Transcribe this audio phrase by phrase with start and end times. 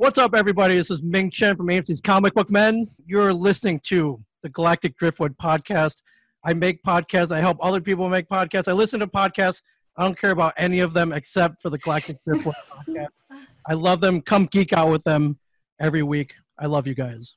[0.00, 0.76] What's up, everybody?
[0.76, 2.88] This is Ming Chen from AMC's Comic Book Men.
[3.04, 6.00] You're listening to the Galactic Driftwood podcast.
[6.42, 7.30] I make podcasts.
[7.30, 8.66] I help other people make podcasts.
[8.66, 9.60] I listen to podcasts.
[9.98, 13.08] I don't care about any of them except for the Galactic Driftwood podcast.
[13.68, 14.22] I love them.
[14.22, 15.38] Come geek out with them
[15.78, 16.32] every week.
[16.58, 17.36] I love you guys.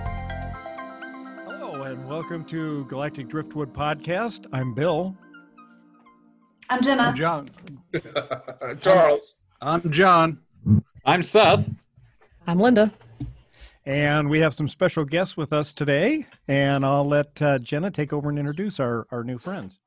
[2.11, 4.45] Hello, and welcome to Galactic Driftwood Podcast.
[4.51, 5.15] I'm Bill.
[6.69, 7.03] I'm Jenna.
[7.03, 7.49] I'm John.
[8.81, 9.39] Charles.
[9.61, 10.39] I'm John.
[11.05, 11.69] I'm Seth.
[12.45, 12.91] I'm Linda.
[13.85, 16.27] And we have some special guests with us today.
[16.49, 19.79] And I'll let uh, Jenna take over and introduce our, our new friends.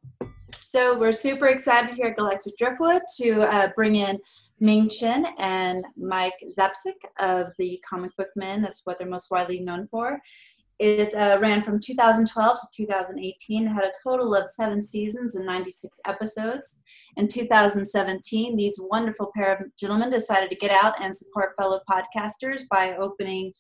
[0.65, 4.19] So we're super excited here at Galactic Driftwood to uh, bring in
[4.61, 8.63] Ming Chen and Mike Zapcic of the Comic Book Men.
[8.63, 10.23] That's what they're most widely known for.
[10.81, 13.67] It uh, ran from 2012 to 2018.
[13.67, 16.81] It had a total of seven seasons and 96 episodes.
[17.17, 22.63] In 2017, these wonderful pair of gentlemen decided to get out and support fellow podcasters
[22.71, 23.53] by opening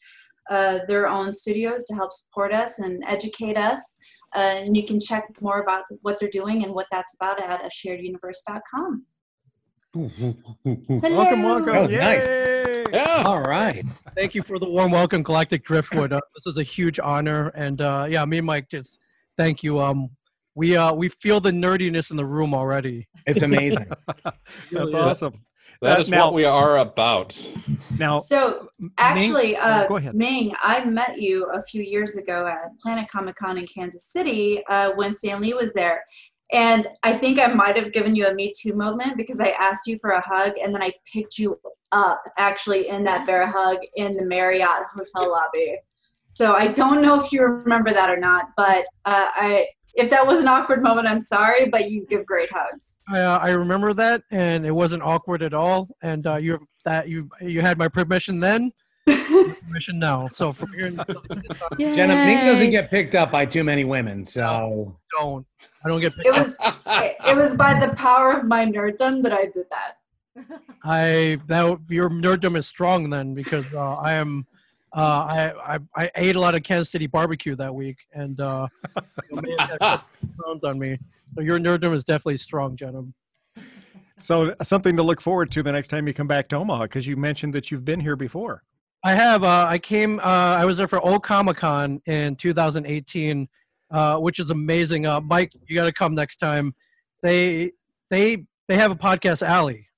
[0.51, 3.95] uh, their own studios to help support us and educate us.
[4.35, 7.65] Uh, and you can check more about what they're doing and what that's about at
[9.95, 11.15] shareduniverse.com.
[11.15, 11.67] Welcome, welcome.
[11.67, 12.23] That was nice.
[12.23, 12.85] Yay!
[12.93, 13.25] Yeah.
[13.27, 13.85] All right.
[14.17, 16.13] Thank you for the warm welcome, Galactic Driftwood.
[16.13, 18.99] Uh, this is a huge honor, and uh, yeah, me and Mike just
[19.37, 19.81] thank you.
[19.81, 20.11] Um,
[20.55, 23.09] we uh, we feel the nerdiness in the room already.
[23.27, 23.89] It's amazing.
[24.73, 25.45] That's awesome.
[25.83, 27.45] That Uh, now- what we are about.
[27.99, 30.15] Now, So, actually, Ming- uh, go ahead.
[30.15, 34.63] Ming, I met you a few years ago at Planet Comic Con in Kansas City
[34.69, 36.05] uh, when Stan Lee was there.
[36.55, 39.89] And I think I might have given you a Me Too moment because I asked
[39.89, 41.59] you for a hug and then I picked you
[41.91, 45.77] up actually in that bear hug in the Marriott hotel lobby.
[46.31, 49.67] So I don't know if you remember that or not, but uh, I
[49.97, 52.99] if that was an awkward moment, I'm sorry, but you give great hugs.
[53.09, 55.89] I, uh, I remember that, and it wasn't awkward at all.
[56.03, 58.73] And uh, you that you you had my permission then,
[59.07, 60.29] permission now.
[60.29, 63.47] So from here, until the end of time, Jenna, Ming doesn't get picked up by
[63.47, 65.47] too many women, so don't
[65.85, 66.55] I don't get It was
[66.97, 69.99] Oh, it, it was by the power of my nerddom that I did that.
[70.85, 74.47] I that your nerddom is strong then because uh, I am.
[74.93, 75.01] Uh,
[75.59, 78.69] I, I I ate a lot of Kansas City barbecue that week, and uh,
[79.29, 80.01] you know, may have had
[80.45, 80.99] pounds on me.
[81.35, 83.03] So your nerddom is definitely strong, Jenna.
[84.21, 87.09] so something to look forward to the next time you come back to Omaha, because
[87.09, 88.63] you mentioned that you've been here before.
[89.05, 89.45] I have.
[89.45, 90.19] Uh, I came.
[90.19, 90.23] Uh,
[90.59, 93.47] I was there for Old Comic Con in 2018,
[93.91, 95.05] uh, which is amazing.
[95.05, 96.75] Uh, Mike, you got to come next time.
[97.23, 97.73] They
[98.09, 99.89] they they have a podcast alley,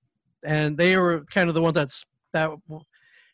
[0.44, 2.50] and they were kind of the ones that's that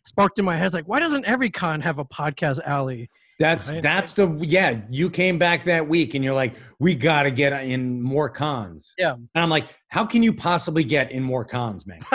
[0.04, 0.66] sparked in my head.
[0.66, 3.08] It's like, why doesn't every con have a podcast alley?
[3.38, 3.82] that's Right.
[3.82, 4.80] that's the yeah.
[4.90, 8.94] You came back that week and you're like, we got to get in more cons.
[8.98, 9.14] Yeah.
[9.14, 12.00] And I'm like, how can you possibly get in more cons, man?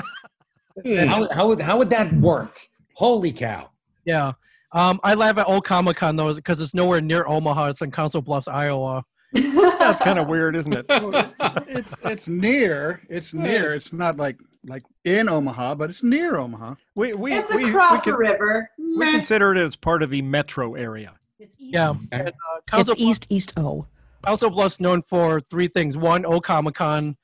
[1.08, 2.60] How how would how would that work?
[2.98, 3.70] Holy cow!
[4.06, 4.32] yeah.
[4.72, 7.68] Um, I live at Old Comic Con though, because it's nowhere near Omaha.
[7.70, 9.06] It's in Council Bluffs, Iowa.
[9.34, 10.86] That's kind of weird, isn't it?
[10.90, 13.02] it's it's near.
[13.08, 13.76] It's near.
[13.76, 16.74] It's not like like in Omaha, but it's near Omaha.
[16.96, 18.70] We, we, it's we, across we, a con- river.
[18.78, 19.12] we Meh.
[19.12, 21.14] consider it as part of the metro area.
[21.58, 21.94] Yeah.
[22.12, 23.86] And, uh, Council It's East East O.
[24.26, 25.96] Council Bluffs known for three things.
[25.96, 27.16] One, O Comic Con.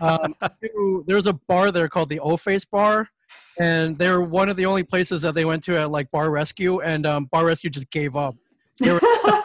[0.00, 3.08] Um, two, there's a bar there called the O Face Bar,
[3.58, 6.80] and they're one of the only places that they went to at like Bar Rescue,
[6.80, 8.36] and um, Bar Rescue just gave up.
[8.78, 9.00] They were,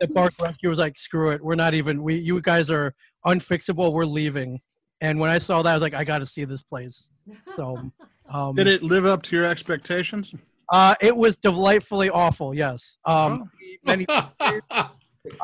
[0.00, 2.02] the Bar Rescue was like, "Screw it, we're not even.
[2.02, 2.94] We, you guys are
[3.26, 3.92] unfixable.
[3.92, 4.60] We're leaving."
[5.00, 7.10] And when I saw that, I was like, "I got to see this place."
[7.56, 7.90] So,
[8.28, 10.34] um, Did it live up to your expectations?
[10.70, 12.54] Uh, it was delightfully awful.
[12.54, 12.98] Yes.
[13.04, 13.50] Um,
[13.84, 14.06] many.
[14.40, 14.90] Oh.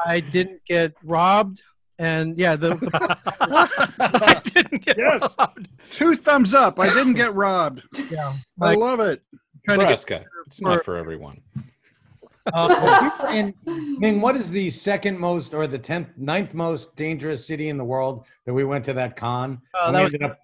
[0.07, 1.63] I didn't get robbed,
[2.01, 3.19] and yeah, the, the
[4.01, 5.37] I didn't get Yes.
[5.39, 5.69] robbed.
[5.91, 6.81] Two thumbs up.
[6.81, 7.83] I didn't get robbed.
[8.11, 8.33] yeah.
[8.61, 9.23] I love it.
[9.67, 10.25] trying to get, Nebraska.
[10.47, 11.41] It's not for everyone.
[12.53, 17.69] uh, And Ming, what is the second most or the tenth, ninth most dangerous city
[17.69, 19.61] in the world that we went to that con?
[19.79, 20.39] Uh, that we was- ended up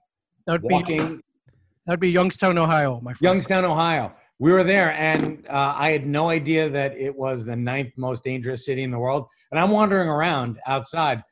[0.46, 1.18] that would be.
[1.86, 3.32] That'd be Youngstown, Ohio, my friend.
[3.34, 4.12] Youngstown, Ohio.
[4.40, 8.22] We were there, and uh, I had no idea that it was the ninth most
[8.24, 9.28] dangerous city in the world.
[9.50, 11.22] And I'm wandering around outside,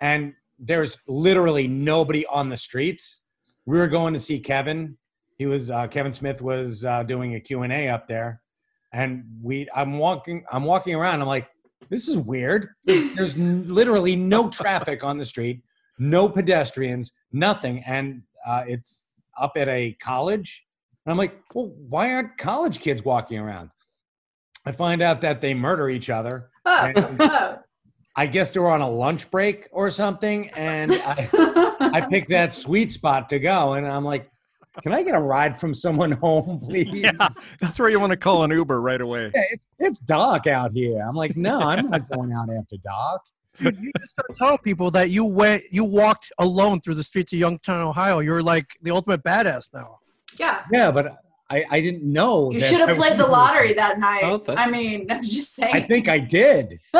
[0.00, 3.20] and there's literally nobody on the streets.
[3.66, 4.96] We were going to see Kevin.
[5.36, 8.42] He was uh, Kevin Smith was uh, doing a Q and A up there,
[8.92, 9.68] and we.
[9.74, 10.44] I'm walking.
[10.50, 11.20] I'm walking around.
[11.20, 11.48] I'm like,
[11.90, 12.70] this is weird.
[12.84, 15.62] There's, literally no traffic on the street,
[15.98, 19.02] no pedestrians, nothing, and uh, it's
[19.40, 20.64] up at a college.
[21.04, 23.70] And I'm like, well, why aren't college kids walking around?
[24.66, 26.50] I find out that they murder each other.
[26.66, 27.58] Oh, oh.
[28.18, 31.28] I guess they were on a lunch break or something, and I,
[31.78, 33.74] I picked that sweet spot to go.
[33.74, 34.28] And I'm like,
[34.82, 36.92] can I get a ride from someone home, please?
[36.92, 37.12] Yeah,
[37.60, 39.30] that's where you want to call an Uber right away.
[39.32, 41.00] Yeah, it's, it's dark out here.
[41.00, 43.22] I'm like, no, I'm not going out after dark.
[43.60, 47.32] You you just start telling people that you went, you walked alone through the streets
[47.32, 48.18] of Youngstown, Ohio.
[48.18, 50.00] You're like the ultimate badass now.
[50.36, 50.62] yeah.
[50.72, 51.18] Yeah, but
[51.50, 52.50] I, I didn't know.
[52.50, 54.20] You should have played was- the lottery that night.
[54.24, 55.74] Oh, that- I mean, I'm just saying.
[55.74, 56.80] I think I did.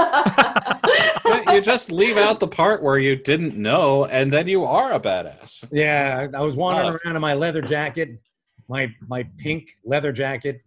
[1.28, 4.92] Yeah, you just leave out the part where you didn't know, and then you are
[4.92, 5.62] a badass.
[5.70, 7.04] Yeah, I was wandering Tough.
[7.04, 8.18] around in my leather jacket,
[8.66, 10.62] my my pink leather jacket,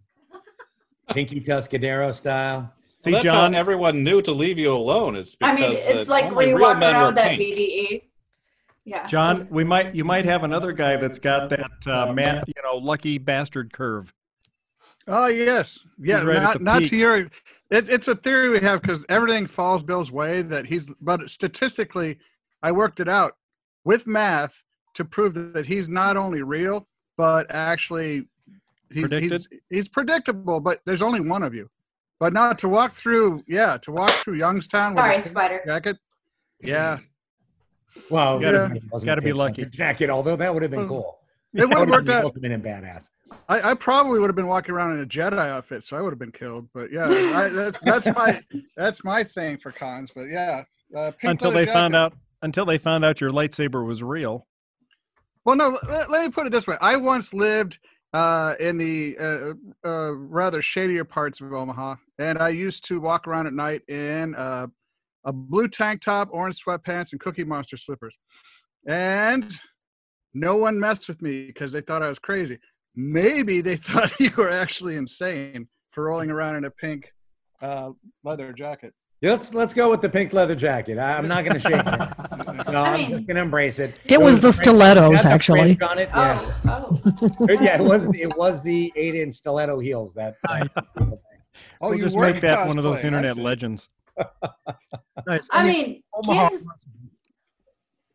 [1.12, 2.72] Pinky Tuscadero style.
[3.00, 5.16] See, Well, that's John, how everyone knew to leave you alone.
[5.16, 7.40] It's I mean, it's the like only when you real walk around that pink.
[7.40, 8.02] BDE.
[8.84, 9.06] Yeah.
[9.06, 12.54] John, just- we might you might have another guy that's got that uh, Matt, you
[12.62, 14.12] know, lucky bastard curve.
[15.08, 16.22] Oh yes, yeah.
[16.22, 16.90] Right not not peak.
[16.90, 17.16] to your.
[17.70, 20.42] It, it's a theory we have because everything falls Bill's way.
[20.42, 22.18] That he's, but statistically,
[22.62, 23.36] I worked it out
[23.84, 24.64] with math
[24.94, 26.86] to prove that he's not only real,
[27.16, 28.28] but actually,
[28.92, 30.60] he's he's, he's predictable.
[30.60, 31.68] But there's only one of you.
[32.20, 35.62] But not to walk through, yeah, to walk through Youngstown with Sorry, a Spider.
[35.66, 35.96] jacket.
[36.60, 36.98] Yeah,
[38.10, 39.62] Well, Gotta it wasn't gotta be lucky.
[39.62, 40.10] leather jacket.
[40.10, 40.88] Although that would have been Mm.
[40.88, 41.18] cool.
[41.54, 42.24] it would That have would've worked been the out.
[42.24, 43.08] ultimate and badass.
[43.48, 46.10] I, I probably would have been walking around in a Jedi outfit, so I would
[46.10, 46.68] have been killed.
[46.74, 48.42] But yeah, I, that's that's my
[48.76, 50.10] that's my thing for cons.
[50.14, 54.02] But yeah, uh, until leather they found out until they found out your lightsaber was
[54.02, 54.46] real.
[55.44, 55.78] Well, no.
[55.88, 57.78] Let, let me put it this way: I once lived
[58.12, 59.52] uh, in the uh,
[59.88, 64.34] uh, rather shadier parts of Omaha, and I used to walk around at night in
[64.34, 64.66] uh,
[65.24, 68.16] a blue tank top, orange sweatpants, and Cookie Monster slippers.
[68.86, 69.52] And
[70.34, 72.58] no one messed with me because they thought I was crazy.
[72.96, 77.12] Maybe they thought you were actually insane for rolling around in a pink
[77.60, 77.90] uh,
[78.24, 78.92] leather jacket.
[79.20, 80.98] Yeah, Let's let's go with the pink leather jacket.
[80.98, 82.12] I, I'm not going to shake it.
[82.72, 83.98] No, I I'm mean- just going to embrace it.
[84.04, 85.76] It was the stilettos, got the actually.
[85.76, 86.08] French On it.
[86.12, 86.54] Yeah.
[86.66, 87.46] Oh, oh.
[87.60, 90.34] yeah, it was it was the eight inch stiletto heels that.
[91.80, 93.88] Oh, we'll you just make in that one of those internet legends.
[95.26, 95.48] Nice.
[95.52, 96.66] I mean, mean, Omaha, Kansas.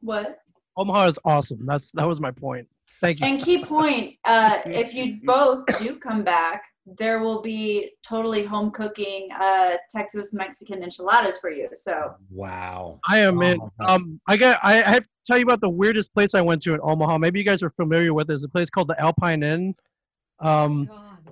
[0.01, 0.39] What?
[0.77, 1.65] Omaha is awesome.
[1.65, 2.67] That's that was my point.
[3.01, 3.25] Thank you.
[3.27, 6.63] And key point: uh, if you both do come back,
[6.97, 11.69] there will be totally home cooking uh, Texas Mexican enchiladas for you.
[11.73, 12.99] So Wow.
[13.07, 13.59] I am in.
[13.61, 14.59] Oh, Um, I got.
[14.63, 17.17] I I have to tell you about the weirdest place I went to in Omaha.
[17.17, 18.29] Maybe you guys are familiar with.
[18.29, 18.33] it.
[18.33, 19.75] It's a place called the Alpine Inn.
[20.39, 20.89] Um,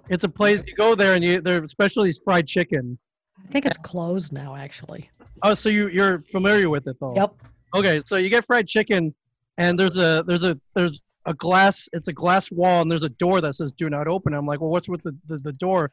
[0.10, 2.98] it's a place you go there and you their specialty is fried chicken.
[3.47, 5.09] I think it's closed now, actually.
[5.44, 7.15] Oh, so you you're familiar with it though?
[7.15, 7.36] Yep.
[7.75, 9.13] Okay, so you get fried chicken,
[9.57, 11.88] and there's a there's a there's a glass.
[11.94, 14.62] It's a glass wall, and there's a door that says "Do not open." I'm like,
[14.62, 15.92] well, what's with the, the the door?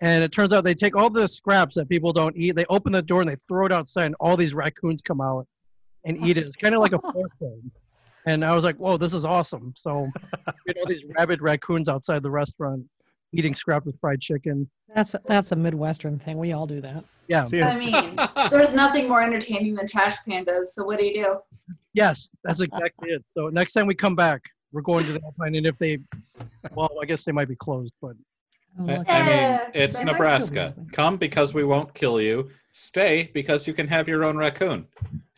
[0.00, 2.56] And it turns out they take all the scraps that people don't eat.
[2.56, 5.46] They open the door and they throw it outside, and all these raccoons come out
[6.04, 6.46] and eat it.
[6.46, 7.70] It's kind of like a fork thing.
[8.26, 9.72] And I was like, whoa, this is awesome.
[9.76, 10.08] So
[10.66, 12.84] you know, these rabid raccoons outside the restaurant
[13.34, 14.68] eating scraps with fried chicken.
[14.94, 16.38] That's that's a Midwestern thing.
[16.38, 17.04] We all do that.
[17.28, 17.46] Yeah.
[17.52, 18.18] I mean,
[18.50, 20.66] there's nothing more entertaining than trash pandas.
[20.66, 21.36] So what do you do?
[21.94, 23.24] Yes, that's exactly it.
[23.36, 25.98] So next time we come back, we're going to the Alpine, and if they,
[26.74, 28.14] well, I guess they might be closed, but
[28.76, 29.04] Oh, I.
[29.06, 30.74] I mean, it's they might still be Nebraska.
[30.92, 32.50] Come because we won't kill you.
[32.72, 34.86] Stay because you can have your own raccoon.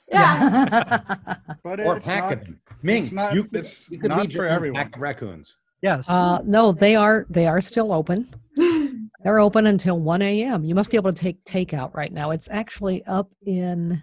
[0.08, 1.00] Yeah.
[1.62, 2.60] But Or it's pack not, of them.
[2.82, 4.84] Ming, it's not- you could, it's you could not lead for everyone.
[4.84, 5.56] pack of raccoons.
[5.86, 6.10] Yes.
[6.10, 8.28] uh, no, they are they are still open.
[9.24, 10.62] They're open until 1 a.m.
[10.62, 12.30] You must be able to take takeout right now.
[12.30, 14.00] It's actually up in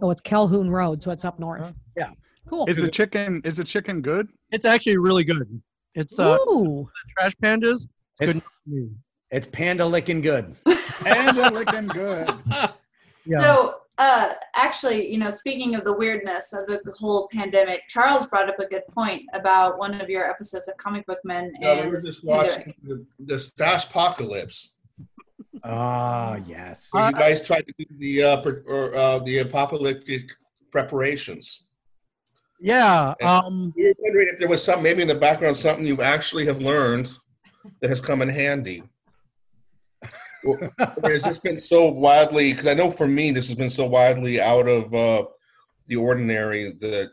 [0.00, 1.72] oh, it's Calhoun Road, so it's up north.
[1.96, 2.10] Yeah.
[2.48, 2.66] Cool.
[2.68, 4.28] is the chicken is the chicken good?
[4.52, 5.60] it's actually really good.
[5.96, 6.88] It's uh, Ooh.
[7.18, 7.88] trash pandas.
[8.20, 8.96] It's, It's- good.
[9.32, 10.54] It's panda licking good.
[11.04, 12.32] And they're looking good.
[13.26, 13.40] Yeah.
[13.40, 18.48] So, uh, actually, you know, speaking of the weirdness of the whole pandemic, Charles brought
[18.48, 21.52] up a good point about one of your episodes of Comic Book Men.
[21.60, 24.74] Yeah, we and were just watching the, the Stash Apocalypse.
[25.64, 26.88] Ah, yes.
[26.90, 30.30] Where you guys tried to do the uh, pre- or, uh, the apocalyptic
[30.70, 31.64] preparations.
[32.60, 33.14] Yeah.
[33.20, 36.00] And- Um, We were wondering if there was something, maybe in the background, something you
[36.02, 37.12] actually have learned
[37.80, 38.82] that has come in handy.
[40.46, 40.72] Or
[41.02, 42.52] or has this been so widely?
[42.52, 45.24] Because I know for me, this has been so widely out of uh,
[45.88, 47.10] the ordinary that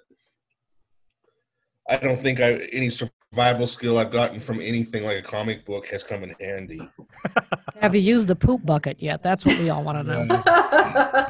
[1.90, 5.88] I don't think I any survival skill I've gotten from anything like a comic book
[5.88, 6.88] has come in handy.
[7.82, 9.22] Have you used the poop bucket yet?
[9.24, 11.30] That's what we all want to know.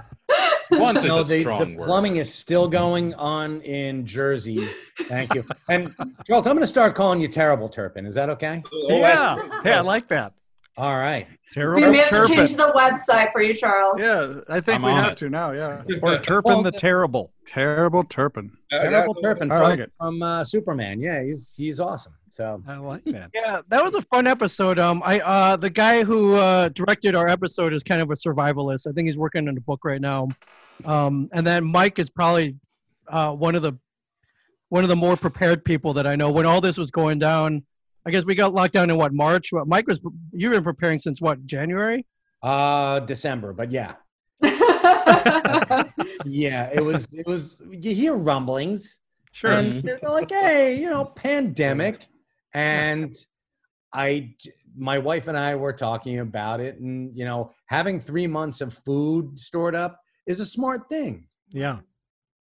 [0.80, 1.86] Once is No, a the, strong the word.
[1.86, 4.68] plumbing is still going on in Jersey.
[5.02, 5.46] Thank you.
[5.70, 5.94] And
[6.28, 8.06] Charles, I'm going to start calling you Terrible Turpin.
[8.06, 8.62] Is that okay?
[8.74, 10.34] Oh, yeah, yeah, I like that.
[10.76, 11.28] All right.
[11.30, 12.36] we Terrible may have to Turpin.
[12.36, 14.00] change the website for you, Charles.
[14.00, 15.18] Yeah, I think I'm we have it.
[15.20, 15.52] to now.
[15.52, 17.32] Yeah, Or Turpin the Terrible.
[17.46, 18.52] terrible Turpin.
[18.72, 19.92] That- Terrible that- Turpin I from, like it.
[20.00, 21.00] from uh, Superman.
[21.00, 22.14] Yeah, he's he's awesome.
[22.32, 23.30] So I like that.
[23.36, 24.80] yeah, that was a fun episode.
[24.80, 28.88] Um, I uh, the guy who uh, directed our episode is kind of a survivalist.
[28.88, 30.30] I think he's working on a book right now.
[30.86, 32.56] Um, and then Mike is probably
[33.10, 33.74] uh, one of the
[34.70, 36.32] one of the more prepared people that I know.
[36.32, 37.64] When all this was going down,
[38.06, 39.52] I guess we got locked down in what March.
[39.52, 40.00] What Mike was
[40.34, 42.06] you've been preparing since what January?
[42.42, 43.94] uh December, but yeah.
[46.26, 49.00] Yeah, it was it was you hear rumblings.
[49.32, 49.52] Sure.
[49.52, 52.06] And they're like, hey, you know, pandemic.
[52.54, 53.16] And
[53.92, 54.36] I,
[54.78, 56.80] my wife and I were talking about it.
[56.80, 61.80] And, you know, having three months of food stored up is a smart thing, yeah.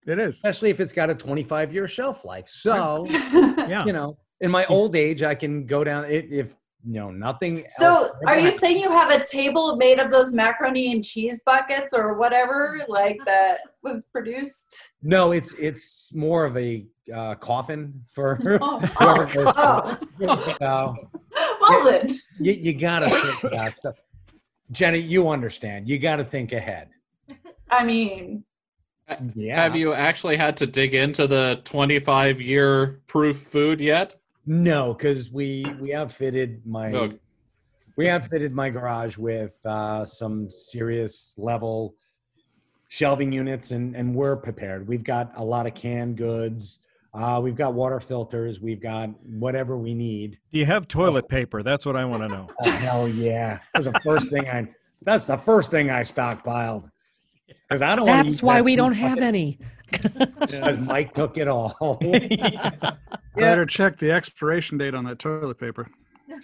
[0.05, 0.35] It is.
[0.35, 2.47] especially if it's got a 25 year shelf life.
[2.47, 3.85] So, Yeah.
[3.85, 6.53] you know, in my old age, I can go down it if,
[6.85, 7.63] you know, nothing.
[7.69, 8.59] So, else are you happens.
[8.59, 13.17] saying you have a table made of those macaroni and cheese buckets or whatever, like
[13.25, 14.75] that was produced?
[15.01, 16.85] No, it's it's more of a
[17.15, 20.95] uh, coffin for Oh, whoever goes oh, to- so,
[21.61, 22.19] well then.
[22.39, 23.95] you, you gotta think about stuff.
[24.71, 25.87] Jenny, you understand.
[25.87, 26.89] You gotta think ahead.
[27.69, 28.43] I mean,
[29.35, 29.61] Yeah.
[29.63, 34.15] Have you actually had to dig into the 25 year proof food yet?
[34.45, 37.17] No, because we we outfitted my Okay.
[37.95, 41.95] we outfitted my garage with uh, some serious level
[42.89, 44.87] shelving units, and and we're prepared.
[44.87, 46.79] We've got a lot of canned goods.
[47.13, 48.59] Uh, we've got water filters.
[48.59, 50.39] We've got whatever we need.
[50.51, 51.61] Do you have toilet paper?
[51.61, 52.47] That's what I want to know.
[52.65, 53.59] Oh, hell yeah!
[53.73, 54.67] That's the first thing I.
[55.03, 56.89] That's the first thing I stockpiled.
[57.47, 58.07] Because I don't.
[58.07, 59.59] That's why that we don't poop have any.
[59.93, 61.97] 'Cause Mike took it all.
[63.35, 65.89] Better check the expiration date on that toilet paper.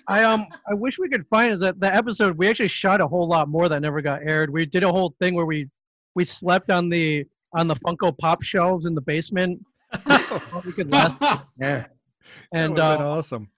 [0.07, 3.07] I um I wish we could find is that the episode we actually shot a
[3.07, 4.49] whole lot more that never got aired.
[4.49, 5.67] We did a whole thing where we
[6.15, 9.59] we slept on the on the Funko Pop shelves in the basement.
[10.65, 11.15] We could last,
[11.59, 11.85] yeah.
[12.53, 13.49] and that would've been uh, awesome.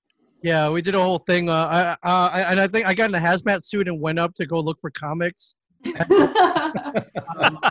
[0.41, 1.49] yeah, we did a whole thing.
[1.49, 4.17] Uh, I, uh, I, and I think I got in a hazmat suit and went
[4.19, 5.55] up to go look for comics.
[5.85, 5.93] Um,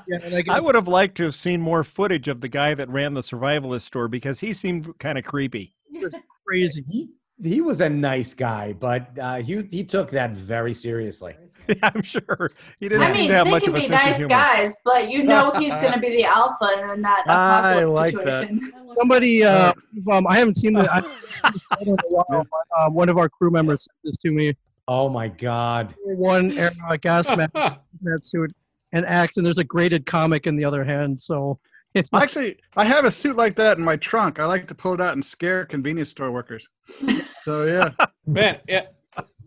[0.06, 2.74] yeah, I, guess, I would have liked to have seen more footage of the guy
[2.74, 5.74] that ran the survivalist store because he seemed kind of creepy.
[5.92, 6.14] it was
[6.46, 6.84] crazy.
[6.90, 7.08] He,
[7.42, 11.34] he was a nice guy, but uh, he he took that very seriously.
[11.82, 12.50] I'm sure
[12.80, 14.06] he didn't I seem mean, to have they much can of a be sense of
[14.08, 14.28] nice humor.
[14.28, 18.24] guys, but you know he's going to be the alpha in that I apocalypse like
[18.26, 18.48] that.
[18.48, 18.72] situation.
[18.96, 19.72] Somebody, uh,
[20.10, 20.92] um, I haven't seen the.
[20.92, 20.98] I,
[21.44, 22.44] I don't know why, but,
[22.78, 24.54] uh, one of our crew members sent this to me.
[24.92, 25.94] Oh my God!
[26.02, 28.52] One air, uh, gas mask, hazmat suit,
[28.92, 31.22] and axe, and there's a graded comic in the other hand.
[31.22, 31.60] So
[31.94, 34.40] it's Actually, I have a suit like that in my trunk.
[34.40, 36.68] I like to pull it out and scare convenience store workers.
[37.44, 38.94] So yeah, Man, it,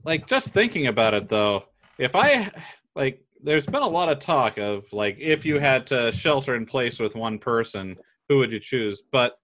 [0.04, 1.66] like just thinking about it though,
[2.00, 2.50] if I
[2.96, 6.66] like, there's been a lot of talk of like if you had to shelter in
[6.66, 7.98] place with one person,
[8.30, 9.04] who would you choose?
[9.12, 9.38] But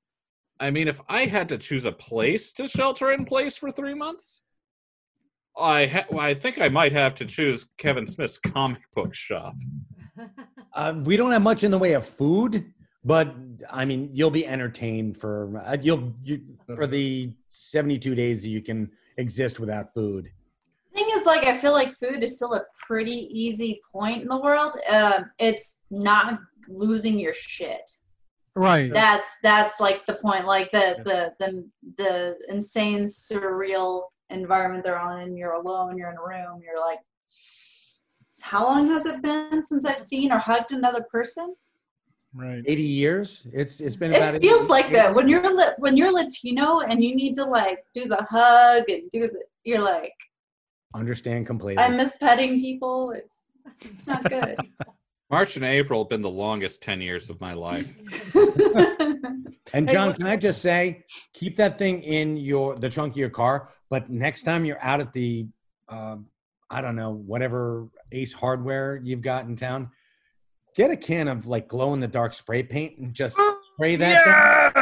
[0.60, 3.94] I mean, if I had to choose a place to shelter in place for three
[3.94, 4.42] months,
[5.60, 9.56] I ha- I think I might have to choose Kevin Smith's comic book shop.
[10.76, 12.72] Um, we don't have much in the way of food,
[13.04, 13.34] but
[13.72, 16.42] I mean, you'll be entertained for uh, you'll you,
[16.76, 20.30] for the seventy-two days that you can exist without food.
[20.94, 24.40] thing is like i feel like food is still a pretty easy point in the
[24.40, 27.90] world um, it's not losing your shit
[28.56, 28.94] right.
[28.94, 31.66] that's that's like the point like the the the,
[31.98, 37.00] the insane surreal environment they're on and you're alone you're in a room you're like
[38.42, 41.56] how long has it been since i've seen or hugged another person
[42.32, 42.62] Right.
[42.68, 43.48] Eighty years.
[43.52, 44.36] It's it's been about.
[44.36, 48.06] it feels like that when you're when you're latino and you need to like do
[48.06, 50.14] the hug and do the you're like
[50.94, 51.84] Understand completely.
[51.84, 53.38] i miss petting people it's
[53.82, 54.56] it's not good
[55.32, 57.88] March and April have been the longest ten years of my life.
[59.74, 63.30] And John, can I just say, keep that thing in your the trunk of your
[63.30, 63.70] car.
[63.90, 65.48] But next time you're out at the,
[65.88, 66.28] um,
[66.70, 69.90] I don't know, whatever Ace Hardware you've got in town,
[70.76, 73.36] get a can of like glow in the dark spray paint and just
[73.74, 74.34] spray that thing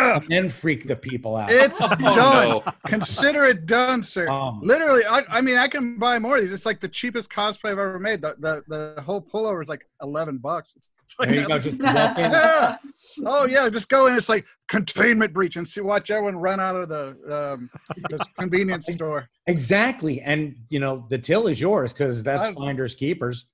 [0.02, 1.50] Yeah, and then freak the people out.
[1.52, 2.50] it's Oh, done.
[2.50, 2.64] no.
[2.88, 4.28] Consider it done, sir.
[4.30, 6.52] Um, Literally, I, I mean, I can buy more of these.
[6.52, 8.22] It's like the cheapest cosplay I've ever made.
[8.22, 10.74] The the, the whole pullover is like eleven bucks.
[10.76, 11.58] It's like, there you go.
[11.58, 12.32] Just walk in.
[12.32, 12.78] yeah.
[13.26, 14.16] Oh yeah, just go in.
[14.16, 17.68] It's like containment breach and see watch everyone run out of the um,
[18.12, 19.26] this convenience store.
[19.48, 20.22] Exactly.
[20.22, 23.48] And, you know, the till is yours because that's I- finders keepers.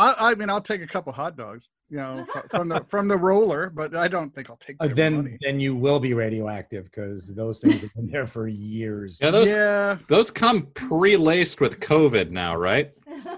[0.00, 3.16] I, I mean, I'll take a couple hot dogs, you know, from the from the
[3.16, 5.38] roller, but I don't think I'll take Uh, then money.
[5.42, 9.18] then you will be radioactive because those things have been there for years.
[9.20, 12.92] Yeah, those yeah, those come pre-laced with COVID now, right?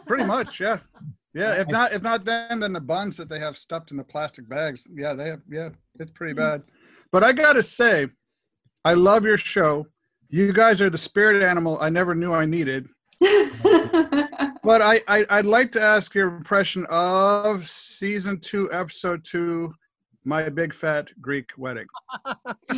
[0.07, 0.61] pretty much.
[0.61, 0.79] Yeah,
[1.35, 1.61] yeah.
[1.61, 4.49] If not, if not them, then the buns that they have stuffed in the plastic
[4.49, 4.87] bags.
[4.93, 5.41] Yeah, they have.
[5.51, 6.61] Yeah, it's pretty mm-hmm.
[6.61, 6.63] bad.
[7.13, 8.09] But I gotta say,
[8.85, 9.87] I love your show.
[10.29, 12.89] You guys are the spirit animal I never knew I needed.
[14.63, 19.75] But I, I I'd like to ask your impression of season two, episode two,
[20.25, 21.87] my big fat Greek wedding.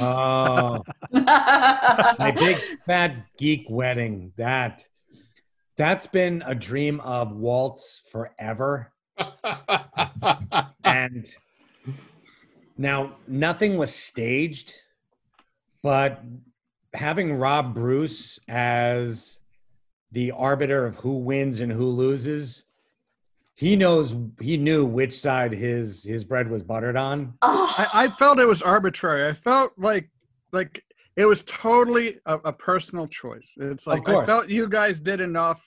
[0.00, 0.82] Oh,
[1.12, 2.56] my big
[2.86, 4.32] fat geek wedding.
[4.36, 4.84] That
[5.76, 8.92] that's been a dream of Walt's forever.
[10.84, 11.34] And
[12.76, 14.74] now nothing was staged,
[15.82, 16.22] but
[16.94, 19.38] having Rob Bruce as
[20.12, 22.64] the arbiter of who wins and who loses,
[23.54, 27.34] he knows he knew which side his his bread was buttered on.
[27.42, 29.28] I, I felt it was arbitrary.
[29.28, 30.10] I felt like
[30.52, 30.84] like
[31.16, 33.54] it was totally a, a personal choice.
[33.58, 35.66] It's like I felt you guys did enough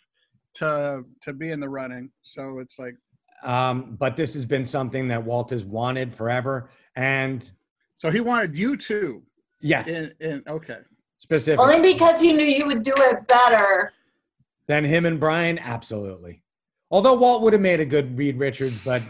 [0.55, 2.09] to to be in the running.
[2.23, 2.95] So it's like
[3.43, 6.69] Um, but this has been something that Walt has wanted forever.
[6.95, 7.49] And
[7.97, 9.21] so he wanted you to
[9.61, 10.79] yes, in, in okay.
[11.17, 11.59] specific.
[11.59, 13.93] Only because he knew you would do it better.
[14.67, 16.41] Than him and Brian, absolutely.
[16.89, 19.03] Although Walt would have made a good Reed Richards, but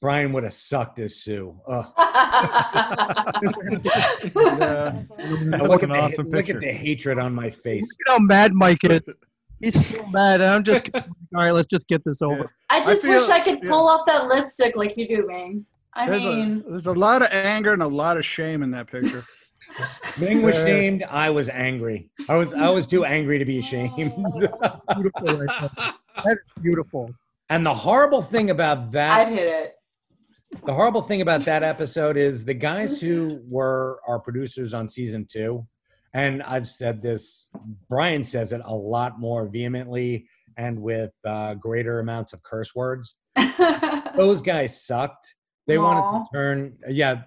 [0.00, 1.54] Brian would have sucked as Sue.
[1.68, 1.86] Ugh.
[4.34, 5.02] Yeah.
[5.18, 6.60] That Look was at an the- awesome Look at picture.
[6.60, 7.82] the hatred on my face.
[7.82, 9.00] Look at how mad Mike is.
[9.60, 10.40] He's so mad.
[10.40, 11.02] and I'm just all
[11.34, 11.50] right.
[11.50, 12.50] Let's just get this over.
[12.70, 13.70] I just feel- wish I could yeah.
[13.70, 15.64] pull off that lipstick like you do, Ming.
[15.94, 18.70] I There's mean, a there's a lot of anger and a lot of shame in
[18.70, 19.24] that picture.
[20.20, 20.64] Ming was Yeah.
[20.64, 21.02] shamed.
[21.04, 22.08] I was angry.
[22.28, 23.60] I was I was too angry to be oh.
[23.60, 23.94] ashamed.
[23.96, 25.70] Beautiful, right.
[26.24, 27.10] That is beautiful.
[27.50, 29.74] and the horrible thing about that, I'd hit it.
[30.66, 35.26] The horrible thing about that episode is the guys who were our producers on season
[35.30, 35.66] two,
[36.14, 37.48] and I've said this,
[37.88, 43.14] Brian says it a lot more vehemently and with uh, greater amounts of curse words.
[44.16, 45.34] Those guys sucked.
[45.66, 47.22] They wanted to turn, yeah.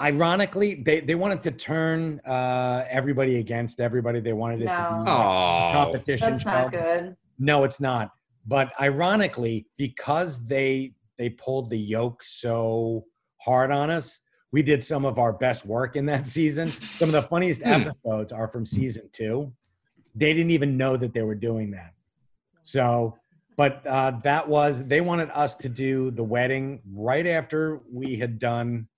[0.00, 4.20] Ironically, they, they wanted to turn uh, everybody against everybody.
[4.20, 4.72] They wanted it No.
[4.74, 6.30] to be Oh, competition.
[6.30, 6.80] That's not show.
[6.80, 7.16] good.
[7.38, 8.10] No, it's not.
[8.46, 13.04] But ironically, because they they pulled the yoke so
[13.40, 14.18] hard on us,
[14.52, 16.72] we did some of our best work in that season.
[16.98, 17.68] Some of the funniest Hmm.
[17.88, 19.52] episodes are from season two.
[20.14, 21.94] They didn't even know that they were doing that.
[22.62, 23.16] So,
[23.56, 28.38] but uh, that was they wanted us to do the wedding right after we had
[28.38, 28.88] done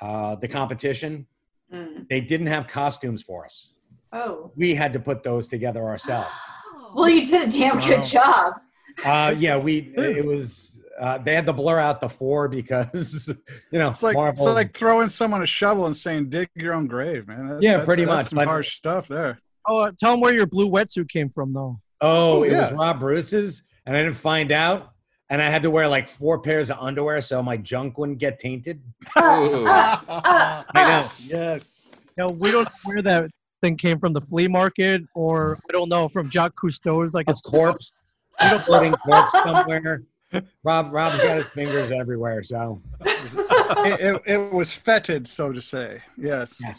[0.00, 1.26] uh, the competition.
[1.72, 2.06] Mm.
[2.08, 3.70] They didn't have costumes for us.
[4.12, 4.52] Oh.
[4.56, 6.28] We had to put those together ourselves.
[6.94, 7.88] Well, you did a damn Wow.
[7.88, 8.54] good job.
[9.04, 13.28] Uh, yeah, we it was uh, they had to blur out the four because
[13.72, 14.46] you know It's like Marvel.
[14.46, 17.42] it's like throwing someone a shovel and saying dig your own grave, man.
[17.44, 19.38] That's- Yeah, that's- pretty that's much, Some but- harsh stuff there.
[19.68, 21.80] Oh, uh, tell them where your blue wetsuit came from, though.
[22.00, 22.70] oh, Oh, it yeah.
[22.70, 24.92] was Rob Bruce's, and I didn't find out,
[25.28, 28.38] and I had to wear like four pairs of underwear so my junk wouldn't get
[28.38, 28.80] tainted.
[29.18, 29.66] Ooh.
[29.66, 31.10] I know.
[31.24, 31.88] Yes.
[32.16, 33.30] No, we don't know where that
[33.60, 34.12] thing came from.
[34.12, 37.92] The flea market, or I don't know, from Jacques Cousteau's, like A a corpse,
[38.40, 40.02] a floating corpse somewhere.
[40.64, 46.02] Rob, Rob's got his fingers everywhere, so it, it, it was fetid, so to say.
[46.16, 46.60] Yes.
[46.62, 46.74] Yeah.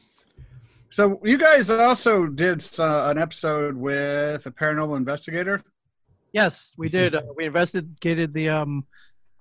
[0.90, 5.62] So you guys also did uh, an episode with a paranormal investigator.
[6.34, 7.16] Yes, we did.
[7.16, 8.86] Uh, we investigated the um,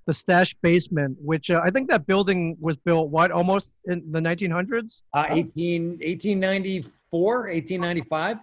[0.06, 4.20] the stash basement, which uh, I think that building was built what almost in the
[4.20, 5.02] 1900s.
[5.14, 8.38] uh, 18, 1894, 1895.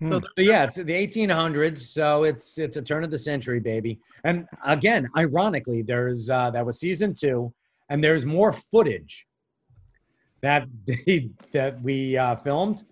[0.00, 0.12] Hmm.
[0.12, 1.78] So yeah, it's the 1800s.
[1.78, 3.98] So it's it's a turn of the century, baby.
[4.24, 7.52] And again, ironically, there's uh, that was season two,
[7.88, 9.26] and there's more footage
[10.42, 12.84] that they, that we uh, filmed.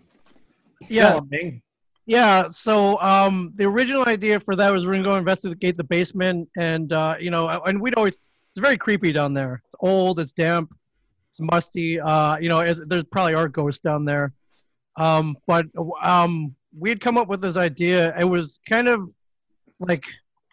[0.89, 1.61] yeah, filming.
[2.07, 2.47] yeah.
[2.49, 6.91] So um, the original idea for that was we're gonna go investigate the basement, and
[6.91, 8.17] uh, you know, and we'd always
[8.49, 9.61] it's very creepy down there.
[9.65, 10.73] It's old, it's damp,
[11.27, 11.99] it's musty.
[11.99, 14.33] Uh, you know, there's probably are ghosts down there.
[14.97, 15.65] Um, but
[16.01, 18.13] um, we had come up with this idea.
[18.19, 19.09] It was kind of
[19.79, 20.05] like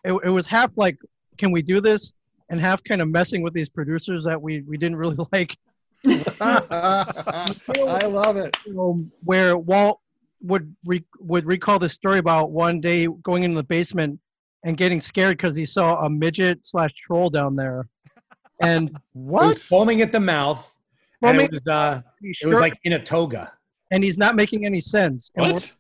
[0.05, 0.99] it, it was half like,
[1.39, 2.13] can we do this,
[2.49, 5.57] and half kind of messing with these producers that we we didn't really like.
[6.41, 8.57] I love it.
[8.79, 10.01] um, where Walt
[10.43, 14.19] would re- would recall this story about one day going into the basement
[14.65, 17.87] and getting scared because he saw a midget slash troll down there,
[18.61, 19.59] and It What?
[19.61, 20.69] foaming at the mouth.
[21.23, 23.53] And Foaming- it was uh, he's it was like in a toga.
[23.93, 25.31] And he's not making any sense.
[25.37, 25.73] And, What?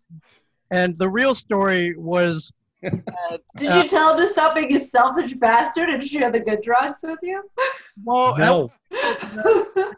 [0.71, 5.35] and the real story was Did Uh, you tell him to stop being a selfish
[5.35, 7.43] bastard and share the good drugs with you?
[8.05, 8.71] well, No.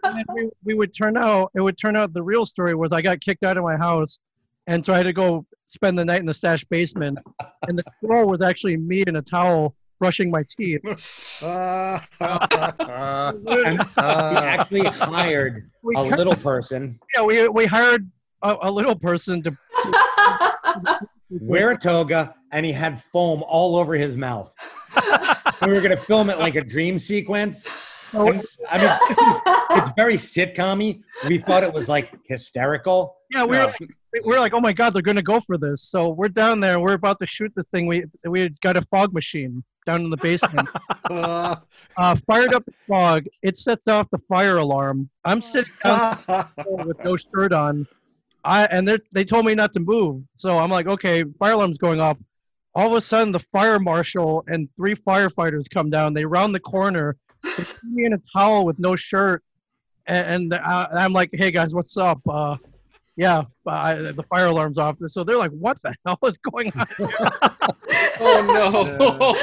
[0.04, 2.92] and then we, we would turn out it would turn out the real story was
[2.92, 4.18] I got kicked out of my house,
[4.66, 7.18] and so I had to go spend the night in the stash basement,
[7.68, 10.80] and the troll was actually me in a towel brushing my teeth.
[11.42, 18.10] Uh, And he actually hired We, a little person, yeah, we, we hired
[18.42, 19.56] a, a little person to
[21.30, 24.52] wear a toga, and he had foam all over his mouth.
[25.62, 27.66] we were going to film it like a dream sequence.
[28.16, 33.16] And, I mean, this it's very sitcom We thought it was like hysterical.
[33.32, 33.78] yeah, we were like,
[34.12, 35.82] we were like, oh my god, they're gonna go for this.
[35.82, 37.88] So we're down there, we're about to shoot this thing.
[37.88, 40.68] We we had got a fog machine down in the basement.
[41.10, 41.56] uh,
[41.96, 43.26] uh, fired up the fog.
[43.42, 45.08] It sets off the fire alarm.
[45.24, 46.18] I'm sitting down
[46.66, 47.86] with no shirt on.
[48.44, 50.22] I and they they told me not to move.
[50.36, 52.18] So I'm like, okay, fire alarm's going off.
[52.74, 56.12] All of a sudden, the fire marshal and three firefighters come down.
[56.12, 59.42] They round the corner, they put me in a towel with no shirt,
[60.06, 62.20] and, and I, I'm like, hey guys, what's up?
[62.28, 62.56] Uh,
[63.16, 64.96] yeah, I, the fire alarm's off.
[65.06, 66.86] So they're like, what the hell is going on?
[68.20, 69.34] Oh no!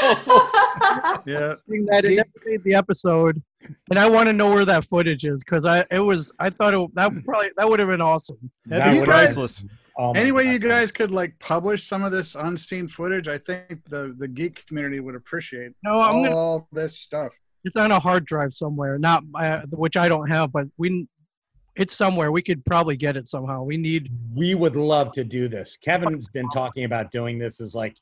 [1.26, 1.56] yeah.
[1.70, 3.42] Thing that it never made the episode,
[3.90, 6.74] and I want to know where that footage is because I it was I thought
[6.74, 8.38] it, that would probably that would have been awesome.
[8.66, 9.64] That'd That be would- priceless.
[9.98, 13.28] Oh my Anyway, you guys could like publish some of this unseen footage.
[13.28, 17.34] I think the the geek community would appreciate No, I'm gonna all this stuff.
[17.66, 21.06] it's on a hard drive somewhere not uh, which i don't have but we
[21.76, 25.48] it's somewhere we could probably get it somehow we need we would love to do
[25.48, 25.78] this.
[25.82, 27.96] Kevin's been talking about doing this as like,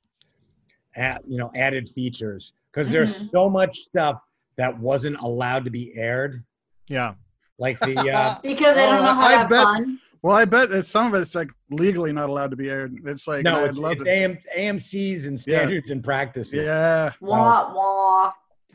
[0.95, 3.31] at, you know, added features because there's Mhm.
[3.31, 4.21] so much stuff
[4.55, 6.43] that wasn't allowed to be aired,
[6.87, 7.13] Yeah.
[7.59, 9.99] like the uh, because they don't know Uh, how I to have bet- fun.
[10.21, 12.93] Well, I bet that some of it's like legally not allowed to be aired.
[13.05, 14.09] It's like no, it's, love it's to.
[14.09, 16.65] AM, AMC's and standards and practices.
[16.65, 17.11] Yeah.
[17.21, 18.31] Wah wah.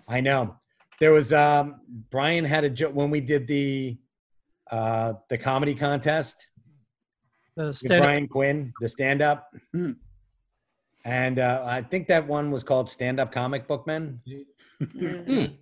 [0.09, 0.57] I know.
[1.01, 1.81] There was um
[2.11, 3.99] Brian had a joke when we did the
[4.71, 6.49] uh the comedy contest
[7.57, 9.49] the stand Brian Quinn, the stand up.
[9.73, 9.93] Hmm.
[11.05, 14.21] And uh, I think that one was called Stand Up Comic Book Men.
[14.83, 15.53] Mm.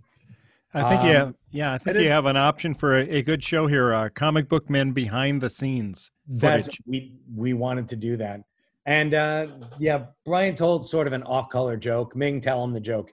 [0.73, 3.03] I think you Um, have, yeah, I think did- you have an option for a,
[3.17, 3.93] a good show here.
[3.93, 6.81] Uh, comic book men behind the scenes That's footage.
[6.87, 8.41] we we wanted to do that.
[8.87, 9.47] And uh
[9.79, 12.17] yeah, Brian told sort of an off-color joke.
[12.17, 13.13] Ming, tell him the joke.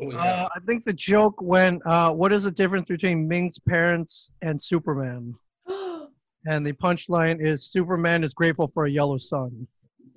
[0.00, 0.18] Oh, yeah.
[0.44, 4.60] uh, i think the joke went uh, what is the difference between ming's parents and
[4.60, 5.34] superman
[6.46, 9.66] and the punchline is superman is grateful for a yellow sun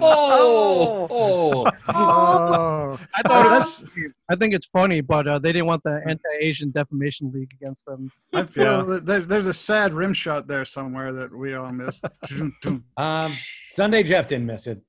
[0.00, 3.84] Oh, oh, Oh, i thought it was,
[4.30, 8.10] i think it's funny but uh, they didn't want the anti-asian defamation league against them
[8.32, 8.82] I feel Yeah.
[8.94, 12.04] that there's there's a sad rim shot there somewhere that we all missed.
[12.96, 13.32] Um
[13.74, 14.80] Sunday Jeff didn't miss it.